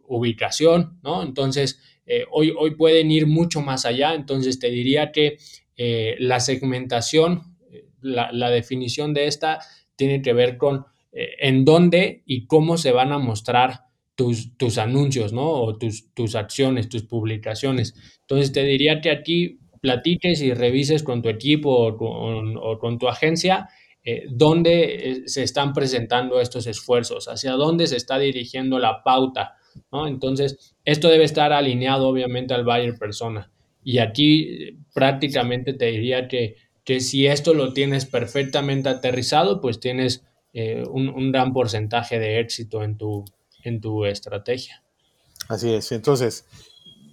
ubicación, 0.07 1.01
¿no? 1.03 1.25
Entonces, 1.25 1.81
hoy, 2.31 2.55
hoy 2.57 2.77
pueden 2.77 3.11
ir 3.11 3.27
mucho 3.27 3.61
más 3.61 3.85
allá, 3.87 4.15
entonces 4.15 4.61
te 4.61 4.71
diría 4.71 5.11
que 5.11 5.39
la 6.21 6.39
segmentación, 6.39 7.57
la 8.01 8.51
definición 8.51 9.15
de 9.15 9.27
esta 9.27 9.59
tiene 10.03 10.21
que 10.21 10.33
ver 10.33 10.57
con 10.57 10.85
eh, 11.13 11.29
en 11.39 11.65
dónde 11.65 12.25
y 12.27 12.49
cómo 12.49 12.77
se 12.77 12.91
van 12.91 13.13
a 13.13 13.19
mostrar 13.19 13.85
tus, 14.17 14.57
tus 14.57 14.79
anuncios, 14.79 15.33
¿no? 15.33 15.49
O 15.49 15.79
tus, 15.79 16.13
tus 16.13 16.35
acciones, 16.35 16.89
tus 16.89 17.05
publicaciones. 17.05 17.95
Entonces 18.23 18.51
te 18.51 18.65
diría 18.65 19.01
que 19.01 19.13
aquí 19.13 19.61
platiques 19.81 20.43
y 20.43 20.55
revises 20.55 21.05
con 21.05 21.23
tu 21.23 21.29
equipo 21.29 21.71
o 21.71 22.79
con, 22.81 22.99
tu 22.99 23.07
agencia 23.07 23.69
eh, 24.03 24.25
dónde 24.29 25.11
eh, 25.11 25.23
se 25.27 25.45
están 25.45 25.73
presentando 25.73 26.41
estos 26.41 26.67
esfuerzos, 26.67 27.29
hacia 27.29 27.53
dónde 27.53 27.87
se 27.87 27.97
está 27.97 28.19
dirigiendo 28.19 28.81
la 28.81 29.05
pauta, 29.05 29.55
¿no? 29.93 30.09
Entonces, 30.09 30.75
esto 30.85 31.09
debe 31.09 31.23
estar 31.23 31.53
alineado 31.53 32.09
obviamente 32.09 32.55
al 32.55 32.65
buyer 32.65 32.99
persona. 32.99 33.53
Y 33.85 33.99
aquí 33.99 34.79
prácticamente 34.93 35.75
te 35.75 35.87
diría 35.93 36.27
que 36.27 36.57
que 36.85 37.01
si 37.01 37.27
esto 37.27 37.55
lo 37.55 37.73
tienes 37.73 38.07
perfectamente 38.07 38.89
aterrizado, 38.89 39.61
pues 39.61 39.81
tienes 39.81 40.25
eh, 40.53 40.85
un, 40.91 41.09
un, 41.09 41.33
gran 41.33 41.53
porcentaje 41.53 42.19
de 42.19 42.41
éxito 42.41 42.83
en 42.83 42.99
tu, 42.99 43.25
en 43.63 43.81
tu 43.81 44.05
estrategia. 44.05 44.83
Así 45.49 45.73
es. 45.73 45.93
Entonces, 45.93 46.45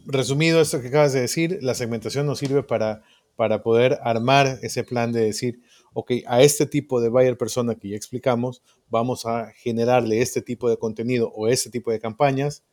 resumido 0.05 0.59
esto 0.59 0.81
que 0.81 0.87
acabas 0.87 1.13
de 1.13 1.21
decir, 1.21 1.59
la 1.61 1.73
segmentación 1.73 2.25
nos 2.25 2.39
sirve 2.39 2.63
para, 2.63 3.03
para 3.35 3.61
poder 3.61 3.99
armar 4.01 4.59
ese 4.61 4.83
plan 4.83 5.11
de 5.11 5.21
decir, 5.21 5.61
ok, 5.93 6.11
a 6.27 6.41
este 6.41 6.65
tipo 6.65 6.99
de 7.01 7.09
buyer 7.09 7.37
persona 7.37 7.75
que 7.75 7.89
ya 7.89 7.95
explicamos, 7.95 8.61
vamos 8.89 9.25
a 9.25 9.51
generarle 9.55 10.21
este 10.21 10.41
tipo 10.41 10.69
de 10.69 10.77
contenido 10.77 11.31
o 11.35 11.47
este 11.47 11.69
tipo 11.69 11.91
de 11.91 11.99
campañas, 11.99 12.63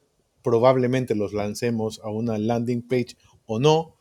probablemente 0.43 1.15
los 1.15 1.33
lancemos 1.33 2.01
a 2.03 2.09
una 2.09 2.39
landing 2.39 2.87
page 2.87 3.17
o 3.47 3.59
no, 3.59 3.96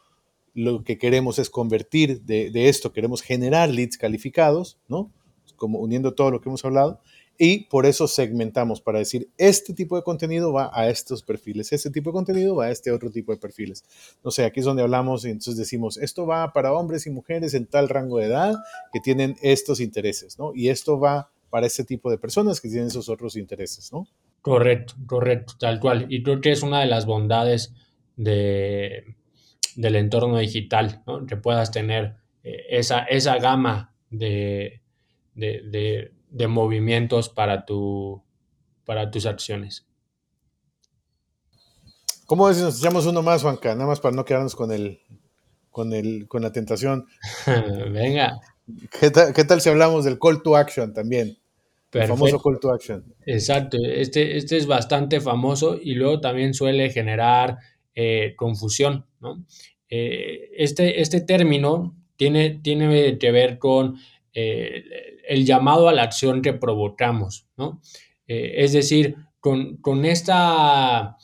lo 0.55 0.83
que 0.83 0.97
queremos 0.97 1.37
es 1.37 1.51
convertir 1.51 2.21
de, 2.21 2.49
de, 2.49 2.69
esto, 2.69 2.91
queremos 2.91 3.21
generar 3.21 3.69
leads 3.69 3.97
calificados, 3.97 4.79
¿no? 4.87 5.11
Como 5.57 5.79
uniendo 5.79 6.15
todo 6.15 6.31
lo 6.31 6.41
que 6.41 6.49
hemos 6.49 6.65
hablado, 6.65 7.01
y 7.37 7.65
por 7.65 7.85
eso 7.85 8.07
segmentamos 8.07 8.79
para 8.79 8.99
decir, 8.99 9.29
este 9.37 9.73
tipo 9.73 9.97
de 9.97 10.03
contenido 10.03 10.53
va 10.53 10.71
a 10.73 10.87
estos 10.89 11.21
perfiles, 11.21 11.71
este 11.73 11.89
tipo 11.89 12.09
de 12.09 12.13
contenido 12.13 12.55
va 12.55 12.65
a 12.65 12.71
este 12.71 12.91
otro 12.91 13.11
tipo 13.11 13.33
de 13.33 13.37
perfiles. 13.37 13.83
No 14.23 14.31
sé, 14.31 14.45
aquí 14.45 14.61
es 14.61 14.65
donde 14.65 14.83
hablamos 14.83 15.25
y 15.25 15.29
entonces 15.29 15.57
decimos, 15.57 15.97
esto 15.97 16.25
va 16.25 16.53
para 16.53 16.71
hombres 16.71 17.05
y 17.07 17.09
mujeres 17.09 17.53
en 17.53 17.65
tal 17.65 17.89
rango 17.89 18.19
de 18.19 18.27
edad 18.27 18.55
que 18.93 19.01
tienen 19.01 19.35
estos 19.41 19.81
intereses, 19.81 20.39
¿no? 20.39 20.53
Y 20.55 20.69
esto 20.69 20.97
va 20.97 21.29
para 21.49 21.67
este 21.67 21.83
tipo 21.83 22.09
de 22.09 22.17
personas 22.17 22.61
que 22.61 22.69
tienen 22.69 22.87
esos 22.87 23.09
otros 23.09 23.35
intereses, 23.35 23.91
¿no? 23.91 24.07
Correcto, 24.41 24.93
correcto, 25.05 25.55
tal 25.59 25.79
cual. 25.79 26.05
Y 26.09 26.23
creo 26.23 26.39
que 26.39 26.51
es 26.51 26.63
una 26.63 26.79
de 26.79 26.85
las 26.85 27.05
bondades 27.05 27.73
de, 28.15 29.15
del 29.75 29.95
entorno 29.95 30.37
digital, 30.37 31.03
¿no? 31.05 31.25
que 31.25 31.37
puedas 31.37 31.71
tener 31.71 32.15
eh, 32.43 32.65
esa, 32.69 32.99
esa 33.03 33.37
gama 33.37 33.93
de, 34.09 34.81
de, 35.33 35.61
de, 35.65 36.11
de, 36.29 36.47
movimientos 36.47 37.29
para, 37.29 37.65
tu, 37.65 38.23
para 38.85 39.11
tus 39.11 39.25
acciones. 39.25 39.85
¿Cómo 42.25 42.51
si 42.53 42.61
nos 42.61 42.79
echamos 42.79 43.05
uno 43.05 43.21
más, 43.21 43.43
Juanca? 43.43 43.73
Nada 43.75 43.87
más 43.87 43.99
para 43.99 44.15
no 44.15 44.25
quedarnos 44.25 44.55
con 44.55 44.71
el, 44.71 44.99
con 45.69 45.93
el, 45.93 46.27
con 46.27 46.41
la 46.41 46.51
tentación. 46.51 47.05
Venga. 47.91 48.39
¿Qué 48.99 49.11
tal, 49.11 49.33
¿Qué 49.33 49.43
tal 49.43 49.61
si 49.61 49.69
hablamos 49.69 50.05
del 50.05 50.17
call 50.17 50.41
to 50.41 50.55
action 50.55 50.93
también? 50.93 51.37
El 51.91 52.07
famoso 52.07 52.41
call 52.41 52.59
to 52.59 52.71
action. 52.71 53.05
Exacto, 53.25 53.77
este, 53.81 54.37
este 54.37 54.57
es 54.57 54.67
bastante 54.67 55.21
famoso 55.21 55.77
y 55.81 55.93
luego 55.93 56.19
también 56.19 56.53
suele 56.53 56.89
generar 56.89 57.57
eh, 57.95 58.33
confusión, 58.35 59.05
¿no? 59.21 59.45
Eh, 59.89 60.49
este, 60.57 60.99
este 60.99 61.21
término 61.21 61.95
tiene, 62.17 62.59
tiene 62.61 63.17
que 63.17 63.31
ver 63.31 63.57
con 63.57 63.95
eh, 64.33 64.83
el 65.27 65.45
llamado 65.45 65.87
a 65.87 65.93
la 65.93 66.03
acción 66.03 66.41
que 66.41 66.51
provocamos, 66.51 67.47
¿no? 67.55 67.81
es 68.27 68.73
decir, 68.73 69.17
con, 69.39 69.77
con 69.77 70.03
esta 70.03 71.15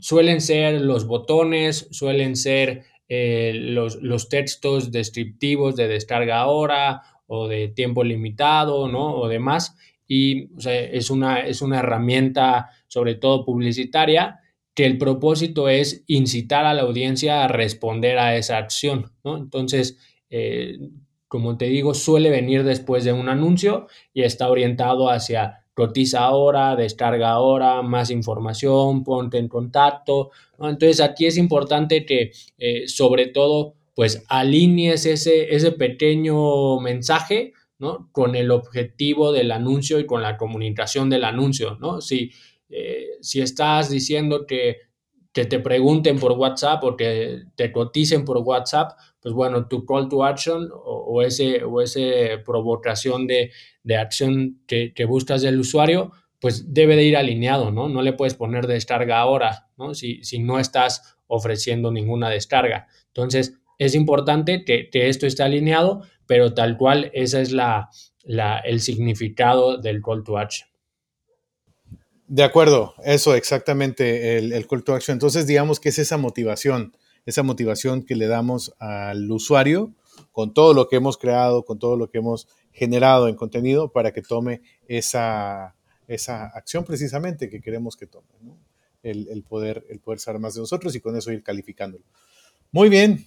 suelen 0.00 0.40
ser 0.40 0.80
los 0.80 1.06
botones, 1.06 1.88
suelen 1.90 2.36
ser 2.36 2.84
los, 3.06 3.96
los, 3.96 4.30
textos 4.30 4.90
descriptivos 4.90 5.76
de 5.76 5.88
descarga 5.88 6.38
ahora 6.38 7.02
o 7.26 7.46
de 7.48 7.68
tiempo 7.68 8.02
limitado, 8.02 8.88
¿no? 8.88 9.14
O 9.14 9.28
demás. 9.28 9.76
Y 10.06 10.48
es, 10.66 11.10
una, 11.10 11.40
es 11.40 11.60
una 11.60 11.80
herramienta, 11.80 12.70
sobre 12.86 13.14
todo 13.14 13.44
publicitaria, 13.44 14.40
que 14.78 14.86
el 14.86 14.96
propósito 14.96 15.68
es 15.68 16.04
incitar 16.06 16.64
a 16.64 16.72
la 16.72 16.82
audiencia 16.82 17.42
a 17.42 17.48
responder 17.48 18.16
a 18.16 18.36
esa 18.36 18.58
acción, 18.58 19.10
¿no? 19.24 19.36
Entonces, 19.36 19.98
eh, 20.30 20.78
como 21.26 21.58
te 21.58 21.64
digo, 21.64 21.94
suele 21.94 22.30
venir 22.30 22.62
después 22.62 23.02
de 23.02 23.12
un 23.12 23.28
anuncio 23.28 23.88
y 24.14 24.22
está 24.22 24.48
orientado 24.48 25.10
hacia 25.10 25.64
cotiza 25.74 26.20
ahora, 26.20 26.76
descarga 26.76 27.30
ahora, 27.30 27.82
más 27.82 28.12
información, 28.12 29.02
ponte 29.02 29.38
en 29.38 29.48
contacto. 29.48 30.30
Entonces, 30.60 31.00
aquí 31.00 31.26
es 31.26 31.38
importante 31.38 32.06
que, 32.06 32.30
eh, 32.58 32.86
sobre 32.86 33.26
todo, 33.26 33.74
pues 33.96 34.24
alinees 34.28 35.06
ese, 35.06 35.56
ese 35.56 35.72
pequeño 35.72 36.78
mensaje, 36.78 37.52
¿no? 37.80 38.10
Con 38.12 38.36
el 38.36 38.52
objetivo 38.52 39.32
del 39.32 39.50
anuncio 39.50 39.98
y 39.98 40.06
con 40.06 40.22
la 40.22 40.36
comunicación 40.36 41.10
del 41.10 41.24
anuncio, 41.24 41.78
¿no? 41.80 42.00
Eh, 42.68 43.16
si 43.20 43.40
estás 43.40 43.90
diciendo 43.90 44.46
que, 44.46 44.76
que, 45.32 45.44
te 45.44 45.58
pregunten 45.60 46.18
por 46.18 46.32
WhatsApp 46.32 46.82
o 46.84 46.96
que 46.96 47.42
te 47.54 47.72
coticen 47.72 48.24
por 48.24 48.38
WhatsApp, 48.38 48.92
pues 49.20 49.34
bueno, 49.34 49.68
tu 49.68 49.84
call 49.84 50.08
to 50.08 50.24
action 50.24 50.68
o, 50.72 51.04
o 51.08 51.22
ese 51.22 52.38
provocación 52.44 53.26
de, 53.26 53.50
de 53.82 53.96
acción 53.96 54.60
que, 54.66 54.92
que, 54.94 55.04
buscas 55.04 55.42
del 55.42 55.60
usuario, 55.60 56.12
pues 56.40 56.72
debe 56.72 56.96
de 56.96 57.04
ir 57.04 57.16
alineado, 57.16 57.70
¿no? 57.70 57.88
No 57.88 58.02
le 58.02 58.12
puedes 58.12 58.34
poner 58.34 58.66
descarga 58.66 59.18
ahora, 59.18 59.68
¿no? 59.76 59.94
Si, 59.94 60.22
si 60.22 60.38
no 60.38 60.58
estás 60.58 61.16
ofreciendo 61.26 61.90
ninguna 61.90 62.30
descarga. 62.30 62.86
Entonces, 63.08 63.58
es 63.78 63.94
importante 63.94 64.64
que, 64.64 64.88
esto 64.92 65.26
esté 65.26 65.44
alineado, 65.44 66.02
pero 66.26 66.52
tal 66.52 66.76
cual 66.76 67.10
ese 67.14 67.40
es 67.40 67.52
la, 67.52 67.90
el 68.64 68.80
significado 68.80 69.78
del 69.78 70.02
call 70.02 70.24
to 70.24 70.36
action. 70.36 70.68
De 72.28 72.42
acuerdo, 72.42 72.94
eso 73.04 73.34
exactamente, 73.34 74.36
el, 74.36 74.66
call 74.66 74.84
to 74.84 74.94
action. 74.94 75.14
Entonces, 75.14 75.46
digamos 75.46 75.80
que 75.80 75.88
es 75.88 75.98
esa 75.98 76.18
motivación, 76.18 76.94
esa 77.24 77.42
motivación 77.42 78.02
que 78.02 78.16
le 78.16 78.26
damos 78.26 78.74
al 78.78 79.30
usuario 79.30 79.94
con 80.30 80.52
todo 80.52 80.74
lo 80.74 80.88
que 80.88 80.96
hemos 80.96 81.16
creado, 81.16 81.64
con 81.64 81.78
todo 81.78 81.96
lo 81.96 82.10
que 82.10 82.18
hemos 82.18 82.46
generado 82.70 83.28
en 83.28 83.34
contenido 83.34 83.92
para 83.92 84.12
que 84.12 84.20
tome 84.20 84.60
esa, 84.88 85.74
esa 86.06 86.44
acción 86.48 86.84
precisamente 86.84 87.48
que 87.48 87.62
queremos 87.62 87.96
que 87.96 88.06
tome, 88.06 88.26
el, 89.02 89.42
poder, 89.48 89.86
el 89.88 89.98
poder 89.98 90.20
saber 90.20 90.38
más 90.38 90.52
de 90.52 90.60
nosotros 90.60 90.94
y 90.94 91.00
con 91.00 91.16
eso 91.16 91.32
ir 91.32 91.42
calificándolo. 91.42 92.04
Muy 92.72 92.90
bien, 92.90 93.26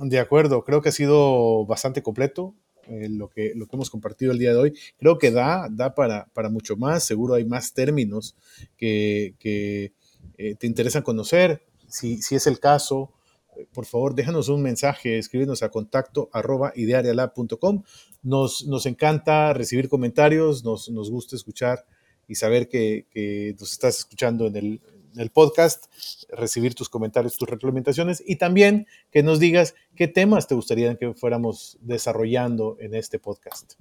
de 0.00 0.18
acuerdo, 0.18 0.64
creo 0.64 0.82
que 0.82 0.88
ha 0.88 0.92
sido 0.92 1.64
bastante 1.64 2.02
completo 2.02 2.56
eh, 2.88 3.08
lo, 3.08 3.28
que, 3.28 3.52
lo 3.54 3.66
que 3.66 3.76
hemos 3.76 3.90
compartido 3.90 4.32
el 4.32 4.38
día 4.38 4.50
de 4.50 4.58
hoy. 4.58 4.78
Creo 4.98 5.18
que 5.18 5.30
da, 5.30 5.68
da 5.70 5.94
para, 5.94 6.26
para 6.32 6.48
mucho 6.48 6.76
más, 6.76 7.04
seguro 7.04 7.34
hay 7.34 7.44
más 7.44 7.72
términos 7.72 8.36
que, 8.76 9.34
que 9.38 9.92
eh, 10.38 10.54
te 10.56 10.66
interesan 10.66 11.02
conocer. 11.02 11.62
Si, 11.88 12.22
si, 12.22 12.34
es 12.34 12.46
el 12.46 12.58
caso, 12.58 13.12
eh, 13.56 13.66
por 13.72 13.86
favor, 13.86 14.14
déjanos 14.14 14.48
un 14.48 14.62
mensaje, 14.62 15.18
escríbenos 15.18 15.62
a 15.62 15.70
contacto 15.70 16.28
arroba 16.32 16.72
idearialab.com. 16.74 17.82
Nos, 18.22 18.66
nos 18.66 18.86
encanta 18.86 19.52
recibir 19.52 19.88
comentarios, 19.88 20.64
nos, 20.64 20.90
nos 20.90 21.10
gusta 21.10 21.36
escuchar 21.36 21.84
y 22.28 22.34
saber 22.34 22.68
que, 22.68 23.06
que 23.10 23.54
nos 23.58 23.72
estás 23.72 23.98
escuchando 23.98 24.46
en 24.46 24.56
el, 24.56 24.80
el 25.16 25.30
podcast, 25.30 25.86
recibir 26.30 26.74
tus 26.74 26.88
comentarios, 26.88 27.36
tus 27.36 27.48
reglamentaciones 27.48 28.22
y 28.26 28.36
también 28.36 28.86
que 29.10 29.22
nos 29.22 29.38
digas 29.38 29.74
qué 29.94 30.08
temas 30.08 30.46
te 30.46 30.54
gustaría 30.54 30.94
que 30.96 31.14
fuéramos 31.14 31.78
desarrollando 31.80 32.76
en 32.80 32.94
este 32.94 33.18
podcast. 33.18 33.74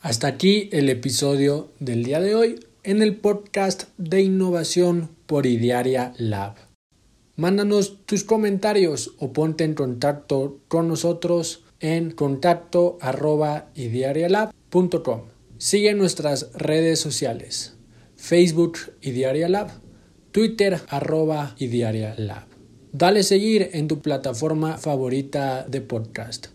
Hasta 0.00 0.26
aquí 0.26 0.68
el 0.72 0.90
episodio 0.90 1.70
del 1.80 2.04
día 2.04 2.20
de 2.20 2.34
hoy 2.34 2.60
en 2.82 3.00
el 3.00 3.16
podcast 3.16 3.84
de 3.96 4.20
innovación 4.20 5.08
por 5.26 5.46
Idearia 5.46 6.12
Lab. 6.18 6.56
Mándanos 7.36 8.04
tus 8.04 8.22
comentarios 8.22 9.14
o 9.18 9.32
ponte 9.32 9.64
en 9.64 9.74
contacto 9.74 10.60
con 10.68 10.88
nosotros 10.88 11.64
en 11.80 12.12
contacto 12.12 12.98
arroba. 13.00 13.70
Sigue 15.64 15.94
nuestras 15.94 16.52
redes 16.52 17.00
sociales, 17.00 17.72
Facebook 18.16 18.76
y 19.00 19.12
Diaria 19.12 19.48
Lab, 19.48 19.70
Twitter 20.30 20.78
arroba 20.90 21.54
y 21.58 21.68
Diaria 21.68 22.14
Lab. 22.18 22.44
Dale 22.92 23.22
seguir 23.22 23.70
en 23.72 23.88
tu 23.88 24.02
plataforma 24.02 24.76
favorita 24.76 25.64
de 25.66 25.80
podcast. 25.80 26.48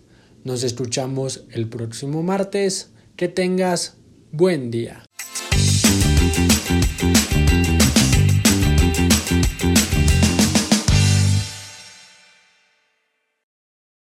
Nos 0.43 0.61
escuchamos 0.61 1.45
el 1.49 1.67
próximo 1.69 2.21
martes. 2.21 2.91
Que 3.15 3.27
tengas 3.27 3.97
buen 4.31 4.69
día. 4.69 5.03